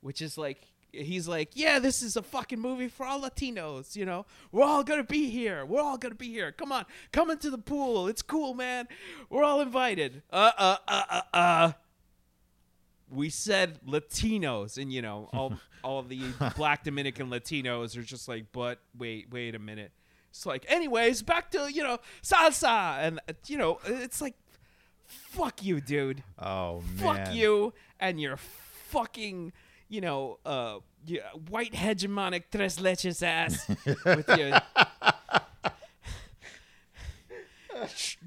[0.00, 3.94] Which is like he's like, yeah, this is a fucking movie for all Latinos.
[3.96, 5.64] You know, we're all gonna be here.
[5.66, 6.52] We're all gonna be here.
[6.52, 8.08] Come on, come into the pool.
[8.08, 8.88] It's cool, man.
[9.28, 10.22] We're all invited.
[10.32, 11.72] Uh, uh, uh, uh, uh.
[13.10, 16.20] We said Latinos, and you know, all all the
[16.56, 19.92] black Dominican Latinos are just like, but wait, wait a minute.
[20.30, 24.34] It's like, anyways, back to you know salsa, and uh, you know, it's like,
[25.06, 27.26] fuck you, dude Oh man.
[27.26, 29.52] fuck you and your fucking
[29.88, 33.66] you know uh your white hegemonic tres leches ass
[34.04, 34.60] with your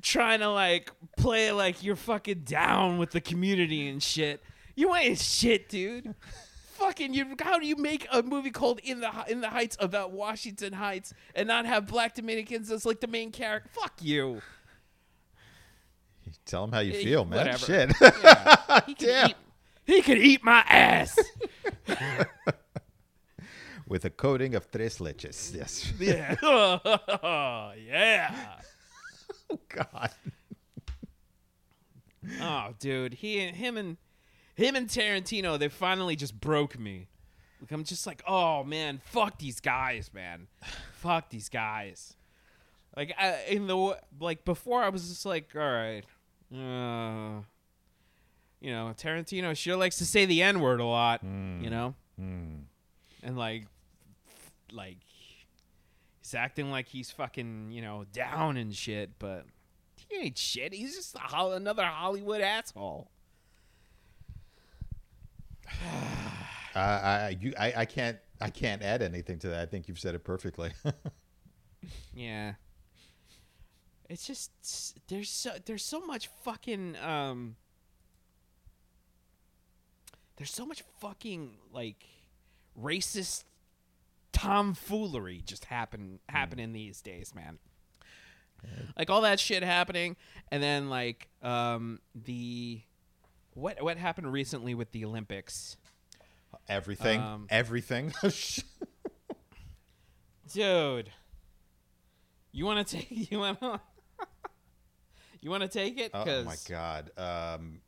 [0.02, 4.42] trying to like play like you're fucking down with the community and shit
[4.76, 6.14] you ain't shit dude
[6.74, 9.78] fucking you how do you make a movie called in the Hi- in the heights
[9.80, 14.42] about washington heights and not have black dominicans as like the main character fuck you
[16.46, 17.38] Tell him how you Eh, feel, man.
[17.40, 17.66] whatever.
[17.66, 17.94] Shit.
[18.02, 18.80] Yeah.
[18.86, 19.30] he could Damn.
[19.30, 19.36] eat
[19.86, 21.18] he could eat my ass
[23.88, 25.54] With a coating of tres leches.
[25.56, 25.94] Yes.
[26.00, 26.36] Yeah.
[27.78, 28.36] yeah.
[29.52, 30.10] Oh God.
[32.42, 33.98] Oh, dude, he him and
[34.56, 37.08] him and Tarantino, they finally just broke me.
[37.62, 40.48] Like I'm just like, oh man, fuck these guys, man,
[40.94, 42.16] fuck these guys.
[42.96, 46.04] Like I, in the like before, I was just like, all right,
[46.54, 47.42] uh,
[48.62, 52.64] you know, Tarantino sure likes to say the n word a lot, you know, Mm.
[53.24, 53.66] and like,
[54.72, 54.98] like
[56.22, 59.46] he's acting like he's fucking you know down and shit, but
[60.10, 60.74] he ain't shit.
[60.74, 63.10] He's just a, hol- another Hollywood asshole.
[66.76, 69.62] I, I, you, I, I can't, I can't add anything to that.
[69.62, 70.72] I think you've said it perfectly.
[72.14, 72.54] Yeah.
[74.10, 74.52] It's just
[75.08, 77.56] there's so there's so much fucking um
[80.38, 82.06] there's so much fucking like
[82.80, 83.44] racist
[84.32, 87.60] tomfoolery just happen happening these days, man.
[88.98, 90.16] Like all that shit happening
[90.52, 92.82] and then like um the
[93.56, 95.78] what what happened recently with the Olympics?
[96.70, 98.14] everything, Um, everything.
[100.54, 101.12] Dude.
[102.52, 103.80] You want to take you want to
[105.42, 107.12] You want to take it oh my god.
[107.18, 107.82] Um,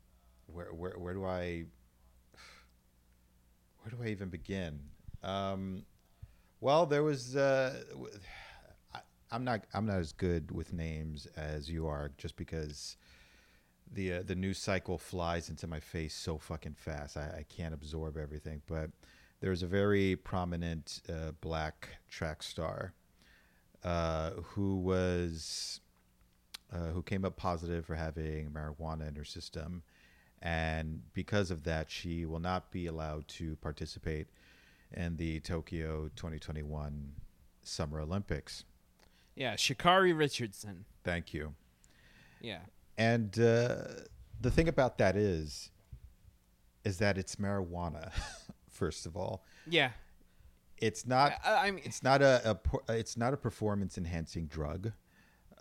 [0.46, 1.64] where, where, where do I,
[3.80, 4.80] where do I even begin?
[5.22, 5.84] Um,
[6.60, 7.34] well, there was.
[7.36, 7.82] Uh,
[8.94, 9.00] I,
[9.30, 9.64] I'm not.
[9.72, 12.96] I'm not as good with names as you are, just because
[13.92, 17.16] the uh, the news cycle flies into my face so fucking fast.
[17.16, 18.62] I, I can't absorb everything.
[18.66, 18.90] But
[19.40, 22.92] there's a very prominent uh, black track star
[23.84, 25.80] uh, who was
[26.72, 29.82] uh, who came up positive for having marijuana in her system,
[30.42, 34.26] and because of that, she will not be allowed to participate
[34.92, 37.12] in the Tokyo 2021
[37.62, 38.64] Summer Olympics.
[39.34, 40.86] Yeah, Sha'Carri Richardson.
[41.04, 41.54] Thank you.
[42.40, 42.60] Yeah.
[42.98, 43.76] And uh,
[44.40, 45.70] the thing about that is,
[46.84, 48.12] is that it's marijuana.
[48.70, 49.90] First of all, Yeah.
[50.78, 51.32] it's not.
[51.44, 54.92] I, I mean It's not a, a it's not a performance enhancing drug.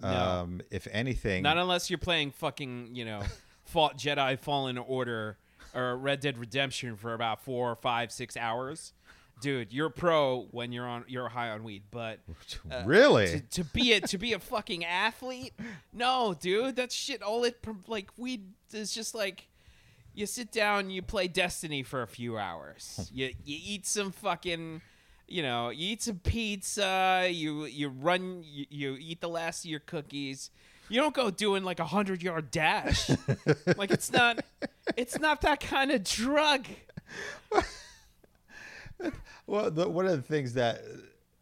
[0.02, 0.08] No.
[0.10, 3.22] Um, if anything, not unless you're playing fucking, you know,
[3.64, 5.38] Fought Jedi Fallen Order
[5.74, 8.94] or Red Dead Redemption for about 4 or 5 6 hours.
[9.42, 12.20] Dude, you're pro when you're on you're high on weed, but
[12.72, 15.54] uh, really, to, to be a to be a fucking athlete?
[15.94, 17.22] No dude that's shit.
[17.22, 18.44] All it like weed
[18.74, 19.48] is just like
[20.14, 23.10] you sit down you play destiny for a few hours.
[23.14, 24.82] You you eat some fucking
[25.28, 29.72] you know you eat some pizza you you run you, you eat the last of
[29.72, 30.50] your cookies.
[30.88, 33.10] You don't go doing like a hundred yard dash.
[33.78, 34.44] Like it's not
[34.96, 36.68] it's not that kind of drug
[39.48, 40.82] Well, the, one of the things that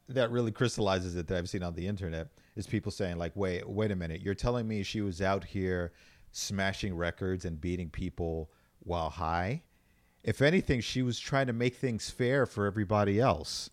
[0.10, 3.68] that really crystallizes it that I've seen on the internet is people saying like, "Wait,
[3.68, 4.22] wait a minute!
[4.22, 5.94] You're telling me she was out here
[6.32, 9.64] smashing records and beating people while high?
[10.24, 13.70] If anything, she was trying to make things fair for everybody else."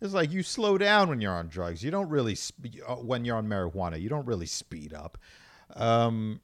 [0.00, 1.82] It's like you slow down when you're on drugs.
[1.82, 4.00] You don't really spe- uh, when you're on marijuana.
[4.00, 5.18] You don't really speed up.
[5.74, 6.40] Um,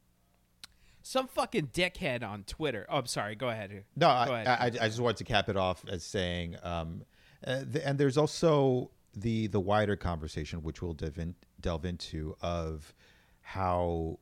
[1.03, 4.79] some fucking dickhead on twitter oh i'm sorry go ahead No, Go I, ahead.
[4.81, 7.03] I, I just wanted to cap it off as saying, um,
[7.47, 12.35] uh, the, and there's also the the wider conversation, which we'll delve, in, delve into,
[12.41, 12.95] of
[13.41, 14.19] how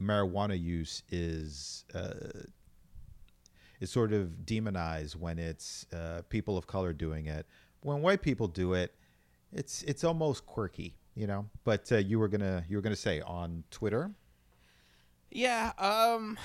[0.00, 2.14] marijuana use is uh,
[3.80, 7.46] is sort of demonized when it's uh, people of color doing it.
[7.82, 8.94] When white people do it,
[9.52, 11.46] it's it's almost quirky, you know.
[11.64, 14.10] But uh, you were gonna you were gonna say on Twitter.
[15.34, 16.38] Yeah, um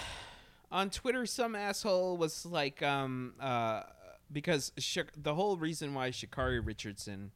[0.71, 3.83] on Twitter some asshole was like um uh
[4.31, 7.31] because Shik- the whole reason why Sha'Carri Richardson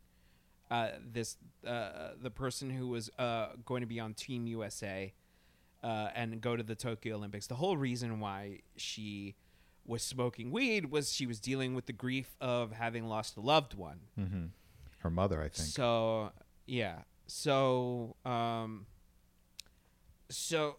[0.69, 5.13] uh this uh the person who was uh going to be on Team USA
[5.83, 9.35] uh and go to the Tokyo Olympics the whole reason why she
[9.85, 13.73] was smoking weed was she was dealing with the grief of having lost a loved
[13.73, 13.99] one.
[14.99, 15.69] Her mother, I think.
[15.69, 16.31] So
[16.67, 16.99] yeah.
[17.27, 18.85] So um
[20.29, 20.77] so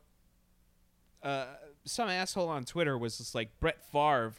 [1.23, 1.47] uh
[1.85, 4.35] some asshole on Twitter was just like Brett Favre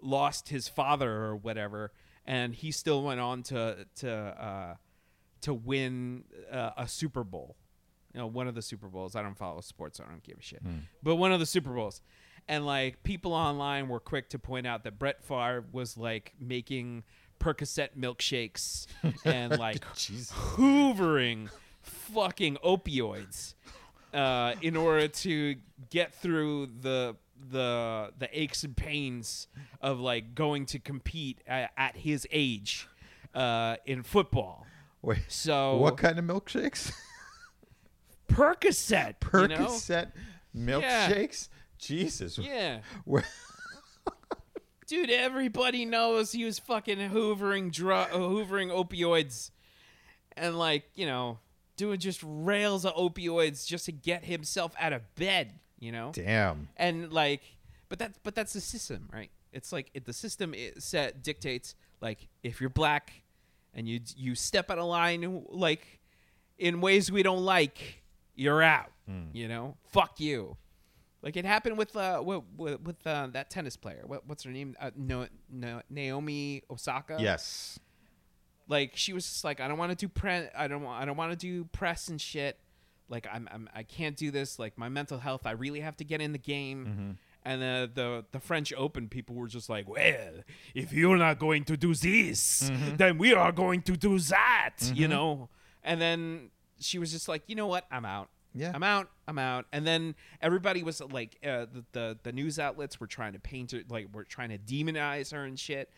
[0.00, 1.92] lost his father or whatever
[2.26, 4.74] and he still went on to to uh
[5.42, 7.56] to win uh, a Super Bowl.
[8.12, 9.14] You know, one of the Super Bowls.
[9.14, 10.62] I don't follow sports, so I don't give a shit.
[11.02, 12.00] But one of the Super Bowls.
[12.48, 17.04] And like people online were quick to point out that Brett Favre was like making
[17.38, 18.86] Percocet milkshakes
[19.24, 21.50] and like hoovering
[21.82, 23.54] fucking opioids
[24.14, 25.56] uh, in order to
[25.90, 27.16] get through the
[27.50, 29.46] the the aches and pains
[29.80, 32.88] of like going to compete at, at his age
[33.34, 34.66] uh, in football.
[35.02, 36.92] Wait, So what kind of milkshakes?
[38.28, 39.66] Percocet, you know?
[39.66, 40.12] Percocet
[40.56, 41.48] milkshakes?
[41.78, 42.38] Jesus.
[42.38, 42.80] Yeah.
[44.86, 49.50] Dude, everybody knows he was fucking hoovering dr- hoovering opioids,
[50.36, 51.38] and like you know,
[51.78, 55.54] doing just rails of opioids just to get himself out of bed.
[55.78, 56.68] You know, Damn.
[56.76, 57.40] and like,
[57.88, 59.30] but that's but that's the system, right?
[59.52, 63.22] It's like it, the system is set dictates like if you're black
[63.72, 66.00] and you you step out of line like
[66.58, 68.02] in ways we don't like,
[68.34, 68.90] you're out.
[69.32, 70.58] You know, fuck you.
[71.22, 74.02] Like it happened with uh with with, with uh, that tennis player.
[74.04, 74.76] What, what's her name?
[74.80, 77.16] Uh, no, no, Naomi Osaka.
[77.18, 77.78] Yes.
[78.68, 81.16] Like she was just like, I don't want to do pre- I don't I don't
[81.16, 82.58] want to do press and shit.
[83.08, 84.58] Like I'm, I'm I can't do this.
[84.58, 85.46] Like my mental health.
[85.46, 86.86] I really have to get in the game.
[86.86, 87.10] Mm-hmm.
[87.44, 90.42] And the, the the French Open people were just like, well,
[90.74, 92.96] if you're not going to do this, mm-hmm.
[92.96, 95.12] then we are going to do that, you mm-hmm.
[95.12, 95.48] know.
[95.82, 98.28] And then she was just like, you know what, I'm out.
[98.54, 98.72] Yeah.
[98.74, 99.08] I'm out.
[99.26, 99.66] I'm out.
[99.72, 103.72] And then everybody was like, uh, the, the the news outlets were trying to paint
[103.72, 105.90] her, like, were trying to demonize her and shit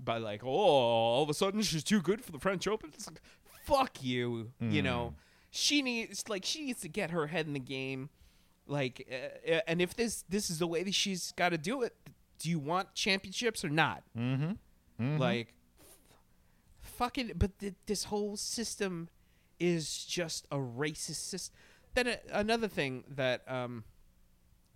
[0.00, 2.90] by like, oh, all of a sudden she's too good for the French Open.
[2.94, 3.20] It's like,
[3.64, 4.52] fuck you.
[4.60, 5.14] You know,
[5.50, 8.10] she needs like she needs to get her head in the game.
[8.66, 11.82] Like, uh, uh, and if this this is the way that she's got to do
[11.82, 11.94] it,
[12.38, 14.02] do you want championships or not?
[14.18, 15.18] Mm-hmm.
[15.18, 15.54] Like,
[16.80, 17.32] fucking.
[17.36, 19.08] But th- this whole system
[19.58, 21.56] is just a racist system.
[21.94, 23.84] Then uh, another thing that um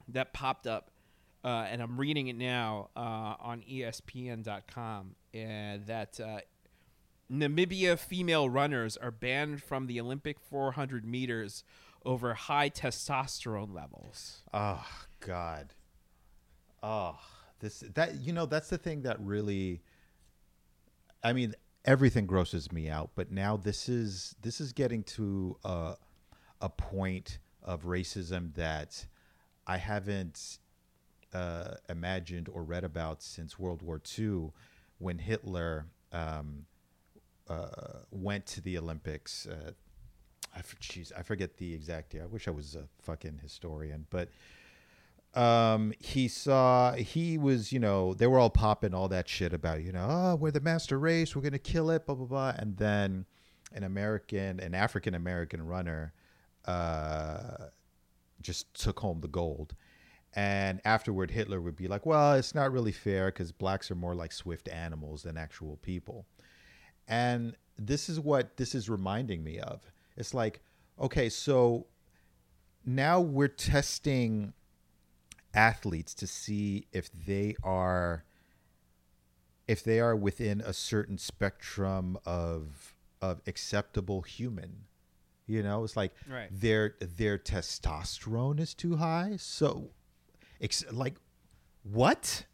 [0.08, 0.90] that popped up,
[1.45, 6.41] uh, and I'm reading it now uh, on ESPN.com, and that uh,
[7.30, 11.64] Namibia female runners are banned from the Olympic 400 meters
[12.05, 14.43] over high testosterone levels.
[14.53, 14.86] Oh
[15.20, 15.74] God.
[16.82, 17.18] Oh,
[17.61, 19.82] this that you know that's the thing that really.
[21.22, 25.95] I mean, everything grosses me out, but now this is this is getting to a
[26.61, 29.07] a point of racism that
[29.66, 30.59] I haven't
[31.32, 34.52] uh, imagined or read about since World War II,
[34.98, 36.66] when Hitler um,
[37.48, 39.46] uh, went to the Olympics.
[39.46, 39.72] Uh,
[40.54, 42.24] I, jeez, I forget the exact year.
[42.24, 44.28] I wish I was a fucking historian, but
[45.34, 49.82] um, he saw he was, you know, they were all popping all that shit about,
[49.82, 52.76] you know, oh, we're the master race, we're gonna kill it, blah blah blah, and
[52.76, 53.26] then
[53.72, 56.12] an American, an African American runner,
[56.64, 57.66] uh,
[58.42, 59.74] just took home the gold.
[60.34, 64.14] And afterward, Hitler would be like, well, it's not really fair because blacks are more
[64.14, 66.26] like swift animals than actual people.
[67.08, 69.82] And this is what this is reminding me of.
[70.16, 70.60] It's like,
[71.00, 71.86] okay, so
[72.84, 74.52] now we're testing
[75.52, 78.24] athletes to see if they are
[79.66, 84.84] if they are within a certain spectrum of of acceptable human.
[85.46, 86.48] You know, it's like Right.
[86.52, 89.36] their their testosterone is too high.
[89.38, 89.90] So
[90.61, 91.14] ex- like
[91.82, 92.44] what?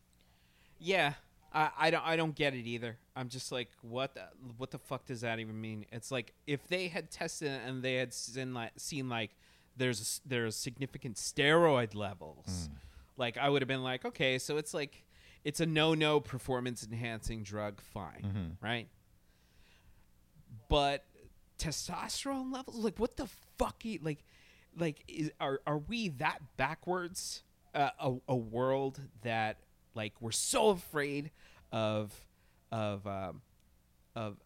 [0.79, 1.15] Yeah,
[1.53, 2.99] I, I don't I don't get it either.
[3.15, 4.25] I'm just like, what the,
[4.59, 5.87] what the fuck does that even mean?
[5.91, 9.31] It's like if they had tested it and they had seen like seen like
[9.77, 12.77] there's there's significant steroid levels, hmm.
[13.17, 15.05] like I would have been like, okay, so it's like
[15.45, 18.67] it's a no no performance enhancing drug, fine, mm-hmm.
[18.67, 18.89] right?
[20.69, 21.05] But
[21.59, 23.29] testosterone levels, like what the
[23.59, 23.83] fuck?
[24.03, 24.25] Like,
[24.77, 27.43] like is, are are we that backwards?
[27.77, 29.59] Uh, a, a world that
[29.95, 31.31] like we're so afraid
[31.71, 32.25] of
[32.73, 33.43] of um,
[34.15, 34.39] of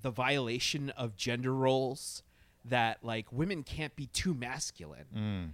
[0.00, 2.22] the violation of gender roles
[2.64, 5.52] that like women can't be too masculine.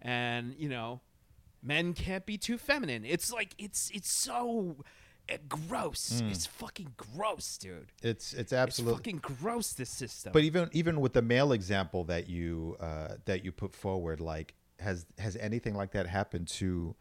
[0.00, 1.00] And you know
[1.62, 3.04] men can't be too feminine.
[3.04, 4.76] It's like it's it's so
[5.28, 6.22] uh, gross.
[6.30, 7.90] It's fucking gross dude.
[8.02, 10.32] It's it's it's absolutely fucking gross this system.
[10.32, 14.54] But even even with the male example that you uh, that you put forward, like
[14.80, 16.94] has has anything like that happened to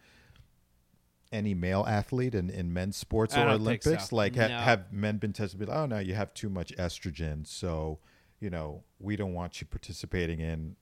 [1.31, 3.55] any male athlete in, in men's sports or don't so.
[3.55, 4.11] Olympics?
[4.11, 4.57] Like ha- No.
[4.59, 5.59] have men been tested?
[5.67, 7.99] Like, oh no, you have too much estrogen, so
[8.39, 10.75] you know we don't want you participating in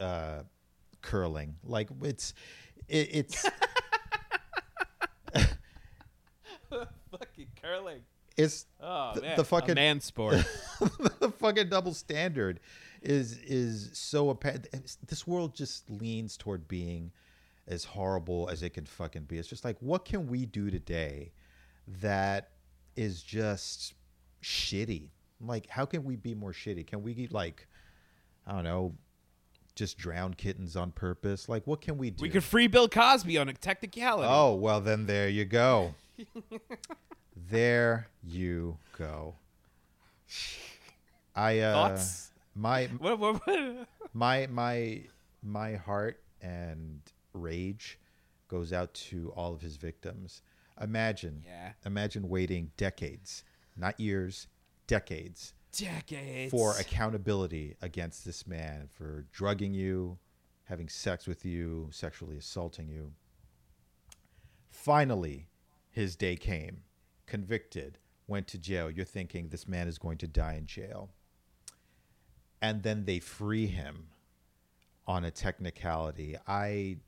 [0.00, 0.42] uh,
[1.02, 1.56] curling.
[1.64, 2.34] Like it's
[2.88, 3.42] it, it's
[6.70, 8.00] fucking curling
[8.38, 10.36] it's oh the, man the a fucking man sport
[11.20, 12.60] the fucking double standard
[13.02, 14.68] is is so apparent.
[15.06, 17.12] This world just leans toward being
[17.66, 19.38] as horrible as it can fucking be.
[19.38, 21.32] It's just like, what can we do today
[22.00, 22.50] that
[22.96, 23.94] is just
[24.42, 25.10] shitty?
[25.40, 26.86] Like, how can we be more shitty?
[26.86, 27.66] Can we like,
[28.46, 28.94] I don't know,
[29.74, 31.48] just drown kittens on purpose?
[31.48, 32.22] Like, what can we do?
[32.22, 35.94] we could free bill cosby on a technicality Oh well, then there you go.
[37.50, 39.36] there you go.
[41.34, 42.30] I uh, Thoughts?
[42.54, 43.88] my what, what, what?
[44.12, 45.02] my my
[45.42, 47.00] my heart and
[47.32, 47.98] rage
[48.48, 50.42] goes out to all of his victims.
[50.80, 51.72] Imagine, Yeah.
[51.84, 53.42] imagine waiting decades,
[53.76, 54.46] not years,
[54.86, 60.18] decades, Decades for accountability against this man for drugging you,
[60.64, 63.12] having sex with you, sexually assaulting you.
[64.70, 65.48] Finally,
[65.90, 66.82] his day came.
[67.28, 68.90] Convicted, went to jail.
[68.90, 71.10] You're thinking this man is going to die in jail.
[72.60, 74.08] And then they free him
[75.06, 76.36] on a technicality.
[76.46, 76.98] I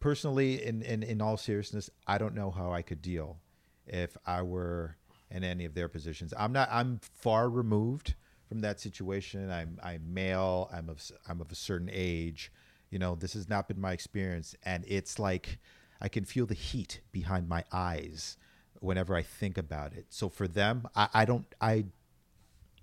[0.00, 3.38] personally in, in in all seriousness i don't know how i could deal
[3.86, 4.96] if i were
[5.30, 8.14] in any of their positions i'm not i'm far removed
[8.48, 12.50] from that situation i'm i'm male i'm of i'm of a certain age
[12.90, 15.58] you know this has not been my experience and it's like
[16.00, 18.36] i can feel the heat behind my eyes
[18.80, 21.84] whenever i think about it so for them i, I don't I,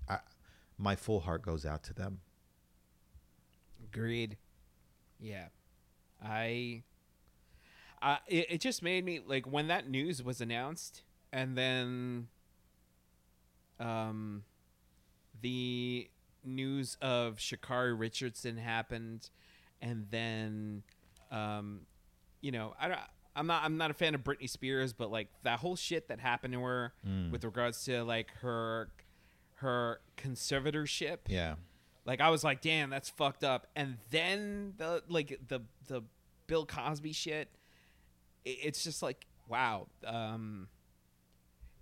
[0.08, 0.18] I
[0.76, 2.20] my full heart goes out to them
[3.92, 4.36] Agreed.
[5.18, 5.46] Yeah.
[6.22, 6.82] I
[8.02, 11.02] uh, it, it just made me like when that news was announced
[11.32, 12.28] and then
[13.80, 14.44] um
[15.40, 16.08] the
[16.44, 19.30] news of Sha'Carri Richardson happened
[19.80, 20.82] and then
[21.30, 21.82] um
[22.40, 23.00] you know, I don't
[23.38, 26.18] I'm not I'm not a fan of Britney Spears, but like that whole shit that
[26.18, 26.92] happened to her
[27.30, 28.90] with regards to like her
[29.56, 31.18] her conservatorship.
[31.28, 31.54] yeah
[32.04, 33.68] Like I was like, damn, that's fucked up.
[33.76, 36.02] And then the like the the
[36.48, 37.48] Bill Cosby shit,
[38.44, 39.86] it's just like wow.
[40.04, 40.68] Um,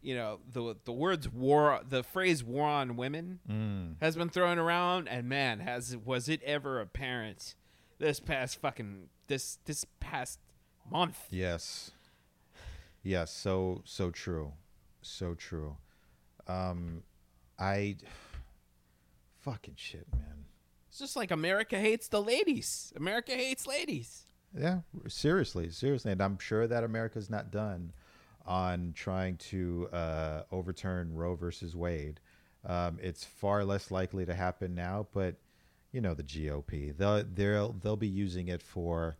[0.02, 3.94] you know the the words war, the phrase "war on women" mm.
[4.00, 7.54] has been thrown around, and man, has was it ever apparent
[7.98, 10.38] this past fucking this this past
[10.90, 11.18] month?
[11.30, 11.90] Yes.
[13.02, 14.52] Yes, so so true.
[15.02, 15.76] So true.
[16.46, 17.02] Um
[17.58, 17.96] I
[19.40, 20.44] fucking shit, man.
[20.88, 22.92] It's just like America hates the ladies.
[22.96, 24.26] America hates ladies.
[24.56, 27.92] Yeah, seriously, seriously, and I'm sure that America's not done
[28.46, 32.20] on trying to uh, overturn Roe versus Wade.
[32.64, 35.34] Um, it's far less likely to happen now, but
[35.92, 36.96] you know the GOP.
[36.96, 39.16] They'll they'll they'll be using it for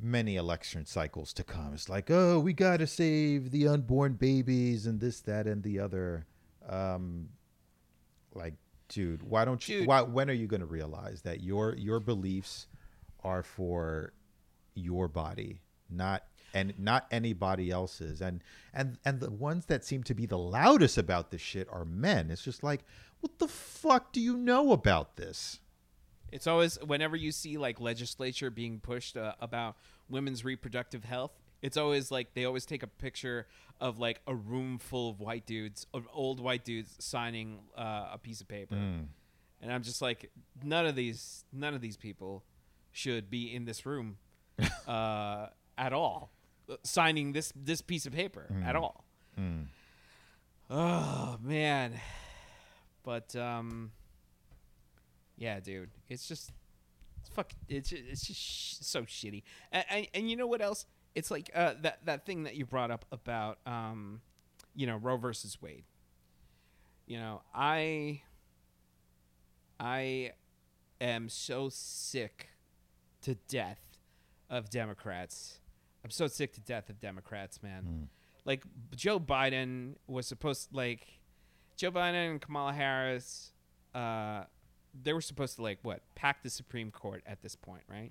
[0.00, 1.72] many election cycles to come.
[1.72, 5.78] It's like, oh, we got to save the unborn babies and this, that, and the
[5.78, 6.26] other.
[6.68, 7.30] Um,
[8.34, 8.54] like,
[8.88, 9.80] dude, why don't you?
[9.80, 9.88] Dude.
[9.88, 12.66] Why, when are you going to realize that your your beliefs
[13.24, 14.12] are for
[14.74, 18.20] your body, not and not anybody else's?
[18.20, 18.42] And
[18.74, 22.30] and and the ones that seem to be the loudest about this shit are men.
[22.30, 22.84] It's just like,
[23.20, 25.60] what the fuck do you know about this?
[26.32, 29.76] It's always whenever you see like legislature being pushed uh, about
[30.08, 31.32] women's reproductive health.
[31.62, 33.46] It's always like they always take a picture
[33.80, 38.18] of like a room full of white dudes, of old white dudes signing uh, a
[38.18, 38.74] piece of paper,
[39.62, 40.30] and I'm just like,
[40.62, 42.44] none of these, none of these people
[42.92, 44.18] should be in this room
[44.86, 45.46] uh,
[45.78, 46.30] at all,
[46.70, 49.04] uh, signing this this piece of paper at all.
[50.68, 51.92] Oh man,
[53.02, 53.92] but um,
[55.36, 56.52] yeah, dude, it's just
[57.20, 57.52] it's fuck.
[57.68, 59.42] It's just, it's just sh- so shitty.
[59.72, 60.86] And, and and you know what else?
[61.14, 64.20] It's like uh, that that thing that you brought up about um,
[64.74, 65.84] you know, Roe versus Wade.
[67.06, 68.22] You know, I
[69.78, 70.32] I
[71.00, 72.48] am so sick
[73.22, 73.80] to death
[74.48, 75.60] of Democrats.
[76.04, 78.08] I'm so sick to death of Democrats, man.
[78.44, 78.62] Like
[78.94, 81.06] Joe Biden was supposed like
[81.76, 83.52] Joe Biden and Kamala Harris
[83.94, 84.44] uh
[85.02, 88.10] they were supposed to like what pack the Supreme Court at this point, right?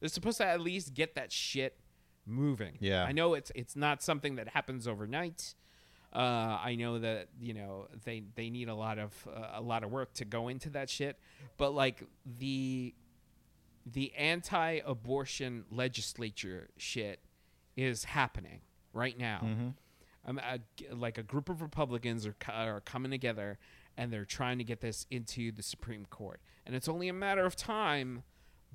[0.00, 1.78] They're supposed to at least get that shit
[2.26, 2.76] moving.
[2.80, 3.04] Yeah.
[3.04, 5.54] I know it's it's not something that happens overnight.
[6.12, 9.82] Uh, I know that you know they they need a lot of uh, a lot
[9.82, 11.18] of work to go into that shit,
[11.56, 12.04] but like
[12.38, 12.94] the
[13.86, 17.20] the anti-abortion legislature shit
[17.76, 18.60] is happening
[18.92, 19.40] right now.
[20.26, 20.58] Um, a,
[20.94, 23.58] like a group of Republicans are, are coming together
[23.96, 27.44] and they're trying to get this into the Supreme Court, and it's only a matter
[27.44, 28.22] of time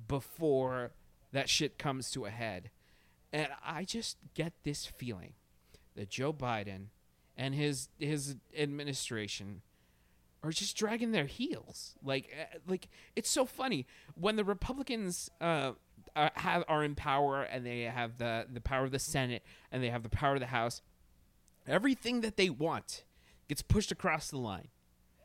[0.08, 0.92] before
[1.32, 2.70] that shit comes to a head.
[3.32, 5.34] And I just get this feeling
[5.94, 6.86] that Joe Biden
[7.36, 9.62] and his his administration
[10.42, 11.94] are just dragging their heels.
[12.02, 15.72] Like uh, like it's so funny when the Republicans uh,
[16.16, 19.82] are, have are in power and they have the the power of the Senate and
[19.82, 20.82] they have the power of the House.
[21.66, 23.04] Everything that they want
[23.48, 24.68] gets pushed across the line.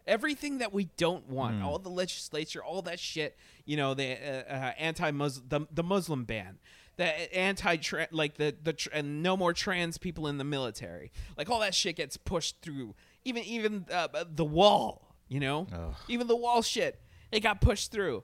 [0.07, 4.53] Everything that we don't want, all the legislature, all that shit, you know, the uh,
[4.53, 6.59] uh, anti-Muslim, the, the Muslim ban,
[6.97, 7.77] the anti
[8.11, 11.73] like the the tr- and no more trans people in the military, like all that
[11.73, 12.93] shit gets pushed through.
[13.23, 15.67] Even even uh, the wall, you know,
[16.07, 17.01] even the wall shit,
[17.31, 18.23] it got pushed through.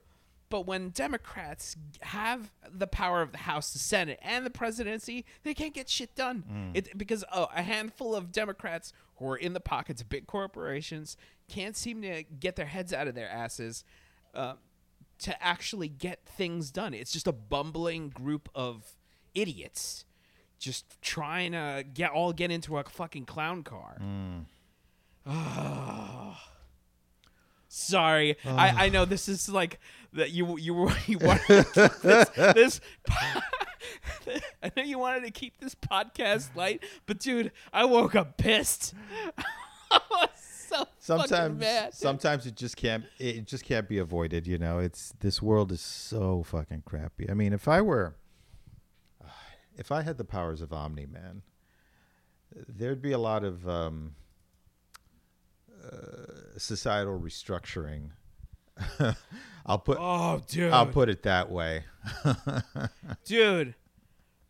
[0.51, 5.55] But when Democrats have the power of the House, the Senate, and the presidency, they
[5.55, 6.43] can't get shit done.
[6.75, 11.17] It because oh, a handful of Democrats who are in the pockets of big corporations
[11.47, 13.83] can't seem to get their heads out of their asses
[14.35, 14.53] uh,
[15.19, 16.93] to actually get things done.
[16.93, 18.95] It's just a bumbling group of
[19.33, 20.05] idiots
[20.59, 23.97] just trying to get all get into a fucking clown car.
[25.25, 26.47] Ah.
[27.73, 29.79] Sorry, I, I know this is like
[30.13, 32.81] that you you were you wanted to keep this, this
[34.63, 38.93] I know you wanted to keep this podcast light, but dude, I woke up pissed.
[40.59, 44.79] So sometimes sometimes it just can't it just can't be avoided you know?
[44.79, 47.29] It's this world is so fucking crappy.
[47.29, 48.15] I mean if i were
[49.75, 51.41] if i had the powers of omni man
[52.67, 54.15] there'd be a lot of um,
[55.85, 58.11] uh, societal restructuring
[59.65, 60.71] i'll put Oh, dude.
[60.71, 61.83] i'll put it that way.
[63.25, 63.73] Dude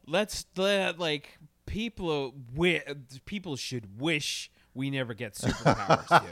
[0.07, 2.83] let's let like people wi-
[3.25, 6.31] people should wish we never get superpowers dude.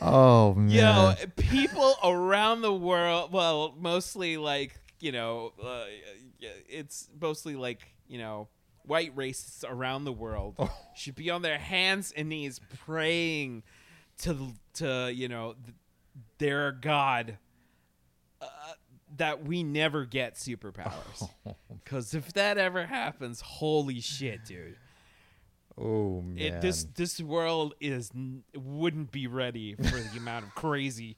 [0.00, 0.68] Oh man.
[0.70, 5.84] yo people around the world well mostly like you know uh,
[6.68, 8.48] it's mostly like you know
[8.84, 10.56] white racists around the world
[10.94, 13.62] should be on their hands and knees praying
[14.18, 15.76] to to you know th-
[16.38, 17.38] their god
[18.40, 18.46] uh,
[19.16, 21.28] that we never get superpowers
[21.84, 24.76] because if that ever happens holy shit dude
[25.78, 28.10] oh man it, this this world is
[28.54, 31.16] wouldn't be ready for the amount of crazy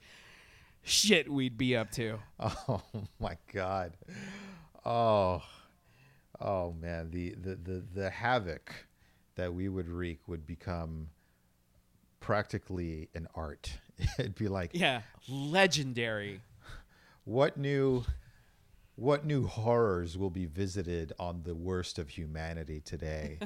[0.84, 2.18] shit we'd be up to.
[2.38, 2.82] Oh
[3.18, 3.96] my god.
[4.84, 5.42] Oh.
[6.44, 8.86] Oh man, the the the, the havoc
[9.36, 11.08] that we would wreak would become
[12.20, 13.72] practically an art.
[14.18, 16.40] It'd be like Yeah, legendary.
[17.24, 18.04] what new
[18.96, 23.38] what new horrors will be visited on the worst of humanity today?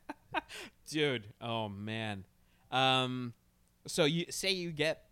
[0.90, 2.24] Dude, oh man.
[2.70, 3.32] Um
[3.86, 5.04] so you say you get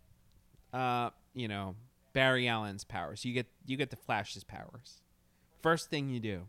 [0.73, 1.75] uh, you know,
[2.13, 3.25] Barry Allen's powers.
[3.25, 5.01] You get you get the Flash's powers.
[5.61, 6.43] First thing you do,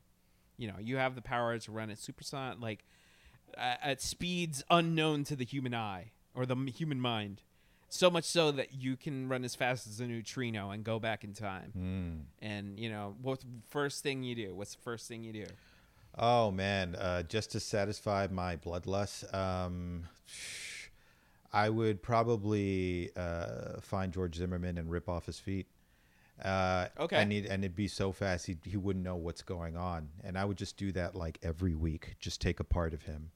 [0.57, 2.85] you know, you have the power to run at supersonic like
[3.57, 7.43] uh, at speeds unknown to the human eye or the m- human mind.
[7.89, 11.25] So much so that you can run as fast as a neutrino and go back
[11.25, 12.25] in time.
[12.41, 14.55] And you know, what first thing you do?
[14.55, 15.45] What's the first thing you do?
[16.17, 20.05] Oh man, uh, just to satisfy my bloodlust, um,
[21.53, 25.67] I would probably uh, find George Zimmerman and rip off his feet.
[26.45, 27.17] Uh, Okay.
[27.17, 30.37] and he'd, and it'd be so fast he he wouldn't know what's going on, and
[30.37, 33.31] I would just do that like every week, just take a part of him,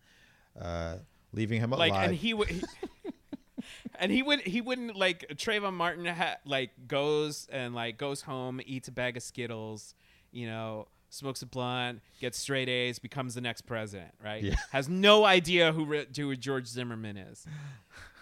[0.61, 0.97] uh,
[1.33, 1.91] leaving him alive.
[1.91, 2.65] like and he would.
[3.99, 8.61] and he would he wouldn't like Trayvon Martin ha- like goes and like goes home
[8.67, 9.95] eats a bag of Skittles
[10.31, 14.55] you know smokes a blunt gets straight A's becomes the next president right Yeah.
[14.73, 17.47] has no idea who re- who George Zimmerman is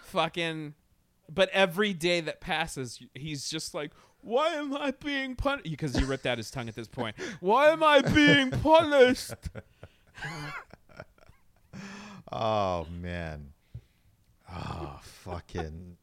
[0.05, 0.73] fucking
[1.31, 3.91] but every day that passes he's just like
[4.25, 7.69] why am I being punished because you ripped out his tongue at this point why
[7.69, 9.33] am I being punished
[12.31, 13.53] oh man,
[14.51, 15.97] oh fucking.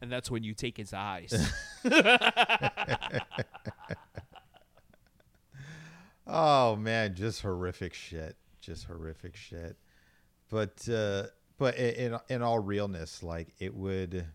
[0.00, 1.52] and that's when you take his eyes
[6.26, 8.36] Oh man, just horrific shit.
[8.60, 9.76] Just horrific shit.
[10.48, 11.24] But uh
[11.58, 14.26] but in in all realness, like it would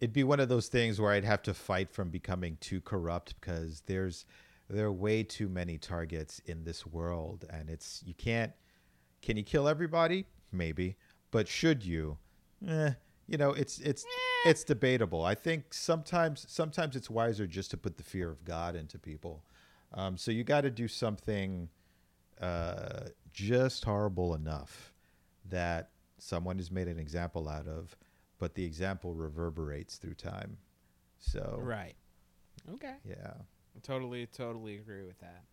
[0.00, 3.34] it'd be one of those things where I'd have to fight from becoming too corrupt
[3.40, 4.24] because there's
[4.70, 8.52] there are way too many targets in this world and it's you can't
[9.22, 10.26] can you kill everybody?
[10.52, 10.96] Maybe.
[11.30, 12.18] But should you?
[12.66, 12.92] Eh,
[13.26, 14.04] you know, it's it's
[14.46, 15.24] it's debatable.
[15.24, 19.44] I think sometimes sometimes it's wiser just to put the fear of God into people.
[19.94, 21.68] Um, so you got to do something
[22.40, 24.92] uh, just horrible enough
[25.48, 27.96] that someone is made an example out of,
[28.38, 30.58] but the example reverberates through time.
[31.18, 31.94] So right
[32.74, 33.32] okay yeah.
[33.82, 35.44] Totally, totally agree with that.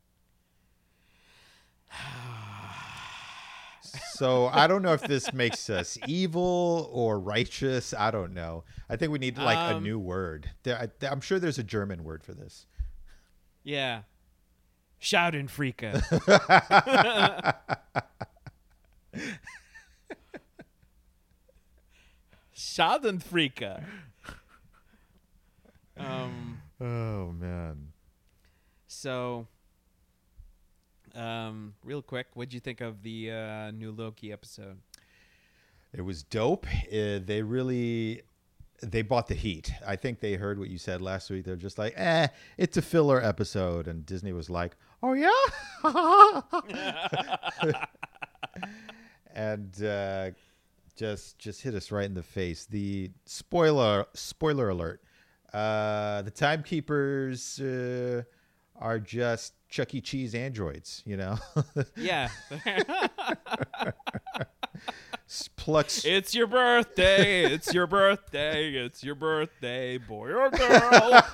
[4.13, 7.93] So I don't know if this makes us evil or righteous.
[7.93, 8.63] I don't know.
[8.89, 10.49] I think we need like a Um, new word.
[10.63, 12.65] There, I, I'm sure there's a German word for this.
[13.63, 14.01] Yeah.
[14.99, 16.01] Schadenfreude.
[22.65, 23.83] Schadenfreude.
[25.97, 26.61] Um.
[26.81, 27.93] Oh man.
[28.87, 29.47] So.
[31.13, 34.79] Um, real quick, what'd you think of the uh, new Loki episode?
[35.93, 36.67] It was dope.
[36.91, 38.23] Uh, they really
[38.81, 39.71] they bought the heat.
[39.87, 41.45] I think they heard what you said last week.
[41.45, 45.31] They're just like, eh, it's a filler episode, and Disney was like, oh yeah,
[49.33, 50.31] and uh,
[50.95, 52.65] just just hit us right in the face.
[52.65, 55.01] The spoiler spoiler alert:
[55.53, 58.23] uh, the timekeepers uh,
[58.77, 60.01] are just Chuck E.
[60.01, 61.01] Cheese androids.
[61.05, 61.37] You know,
[61.95, 62.29] Yeah.
[65.55, 67.45] plucks it's your birthday.
[67.45, 68.73] It's your birthday.
[68.73, 71.23] It's your birthday, boy or girl.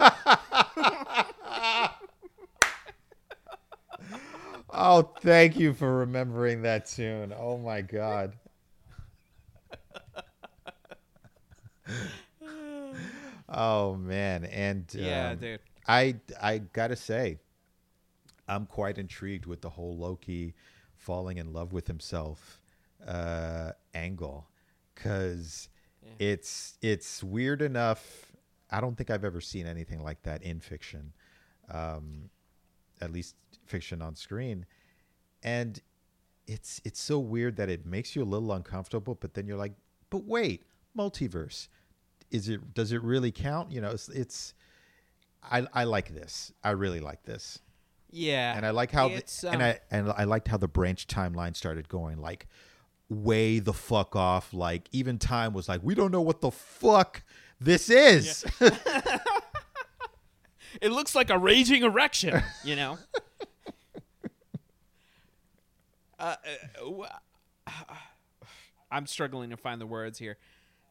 [4.74, 7.34] Oh, thank you for remembering that tune.
[7.38, 8.38] Oh my god.
[13.49, 15.59] Oh man, and yeah, um, dude.
[15.87, 17.37] I I gotta say,
[18.47, 20.53] I'm quite intrigued with the whole Loki
[20.95, 22.61] falling in love with himself
[23.07, 24.47] uh, angle,
[24.93, 25.69] because
[26.19, 28.31] it's it's weird enough.
[28.69, 31.13] I don't think I've ever seen anything like that in fiction,
[31.69, 32.29] um,
[33.01, 33.35] at least
[33.65, 34.65] fiction on screen,
[35.43, 35.81] and
[36.47, 39.15] it's it's so weird that it makes you a little uncomfortable.
[39.15, 39.73] But then you're like,
[40.09, 40.63] but wait,
[40.97, 41.67] multiverse,
[42.32, 42.73] is it?
[42.73, 43.71] Does it really count?
[43.71, 44.09] You know, it's.
[44.09, 44.53] it's
[45.43, 46.51] I, I like this.
[46.63, 47.57] I really like this,
[48.11, 48.55] Yeah.
[48.55, 51.07] and I like how the, it's, and um, I and I liked how the branch
[51.07, 52.47] timeline started going like
[53.09, 54.53] way the fuck off.
[54.53, 57.23] Like even time was like, we don't know what the fuck
[57.59, 58.45] this is.
[60.79, 62.97] It looks like a raging erection, you know.
[66.19, 66.36] uh,
[67.67, 67.67] uh,
[68.91, 70.38] I'm struggling to find the words here.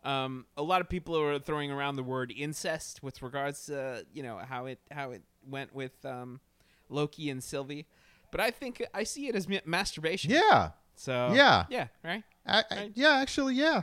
[0.02, 4.22] Um, a lot of people are throwing around the word incest with regards to you
[4.22, 6.40] know how it how it went with um,
[6.88, 7.86] Loki and Sylvie,
[8.30, 10.30] but I think I see it as ma- masturbation.
[10.30, 11.66] yeah, So Yeah.
[11.68, 12.22] yeah, right.
[12.46, 13.18] I, I, yeah.
[13.18, 13.82] Actually, yeah.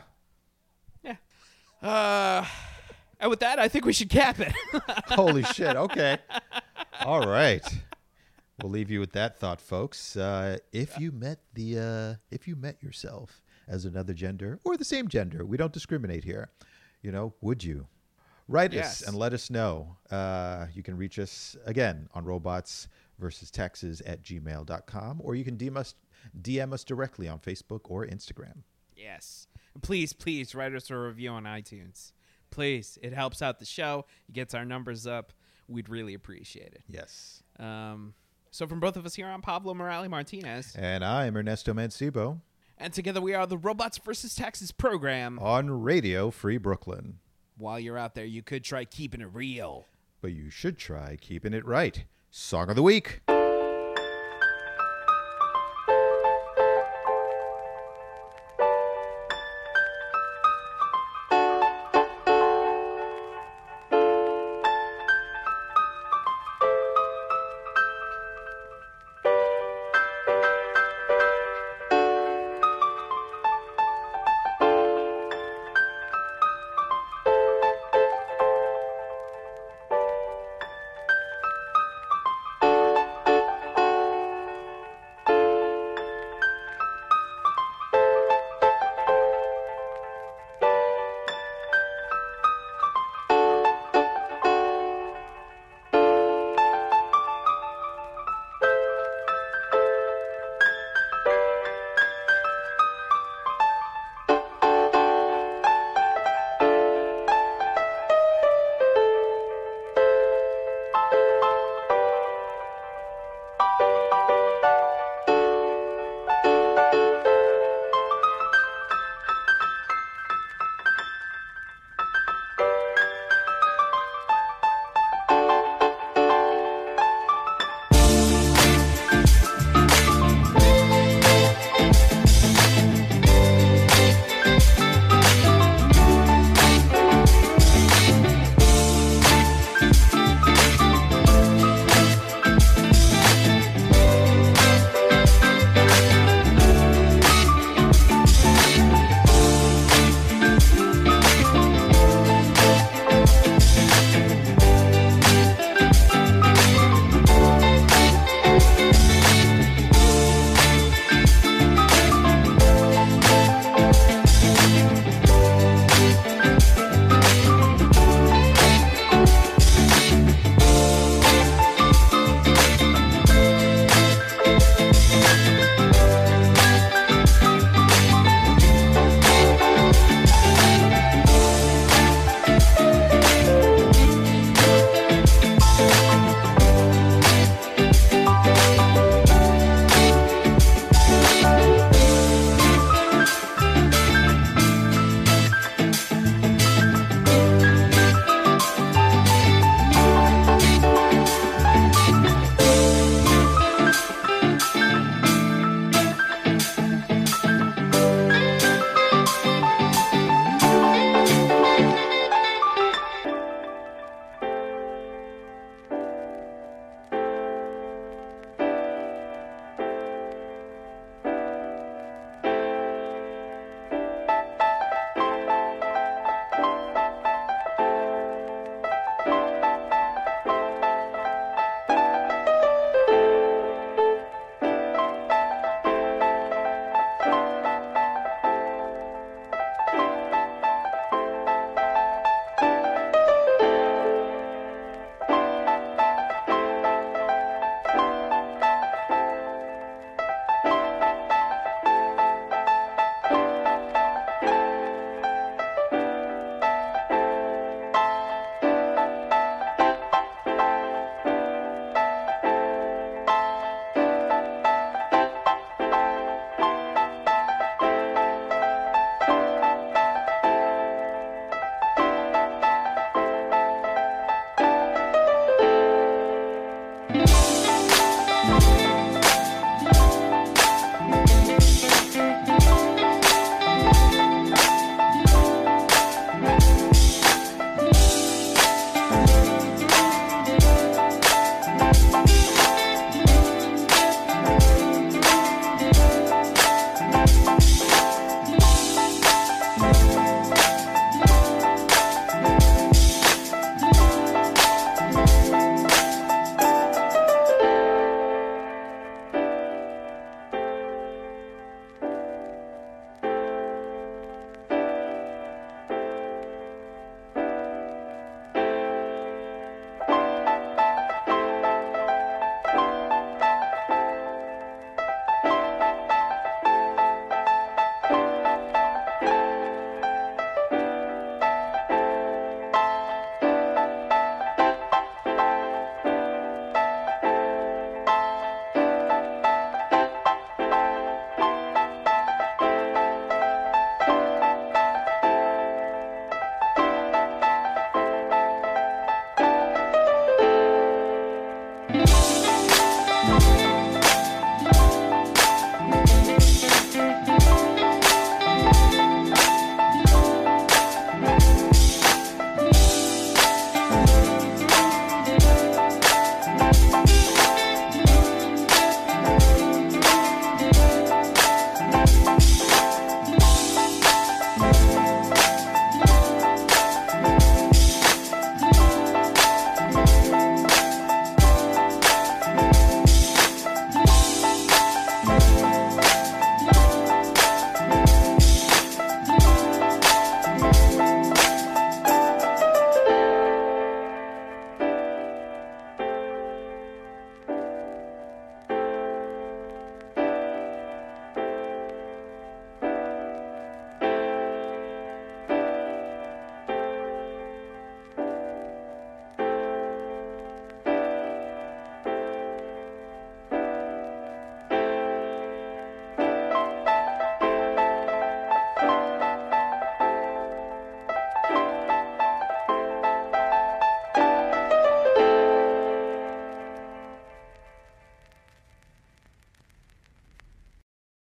[1.03, 1.15] Yeah.
[1.81, 2.45] Uh,
[3.19, 4.53] and with that, I think we should cap it.
[5.09, 5.75] Holy shit.
[5.75, 6.17] Okay.
[7.01, 7.63] All right.
[8.61, 10.15] We'll leave you with that thought, folks.
[10.17, 14.85] Uh, if you met the uh, if you met yourself as another gender or the
[14.85, 16.49] same gender, we don't discriminate here.
[17.01, 17.87] You know, would you?
[18.47, 19.01] Write Yes.
[19.01, 19.97] us and let us know.
[20.09, 22.87] Uh, you can reach us again on robots
[23.19, 25.95] versus taxes at gmail.com or you can DM us
[26.41, 28.63] DM us directly on Facebook or Instagram.
[28.95, 29.47] Yes.
[29.81, 32.13] Please, please write us a review on iTunes.
[32.49, 32.97] Please.
[33.01, 34.05] It helps out the show.
[34.29, 35.33] It gets our numbers up.
[35.67, 36.83] We'd really appreciate it.
[36.87, 37.43] Yes.
[37.59, 38.13] Um,
[38.51, 40.73] so, from both of us here, I'm Pablo Morales Martinez.
[40.77, 42.39] And I'm Ernesto Mancibo
[42.77, 45.39] And together we are the Robots versus Taxes program.
[45.39, 47.19] on Radio Free Brooklyn.
[47.57, 49.85] While you're out there, you could try keeping it real.
[50.21, 52.03] but you should try keeping it right.
[52.29, 53.21] Song of the week.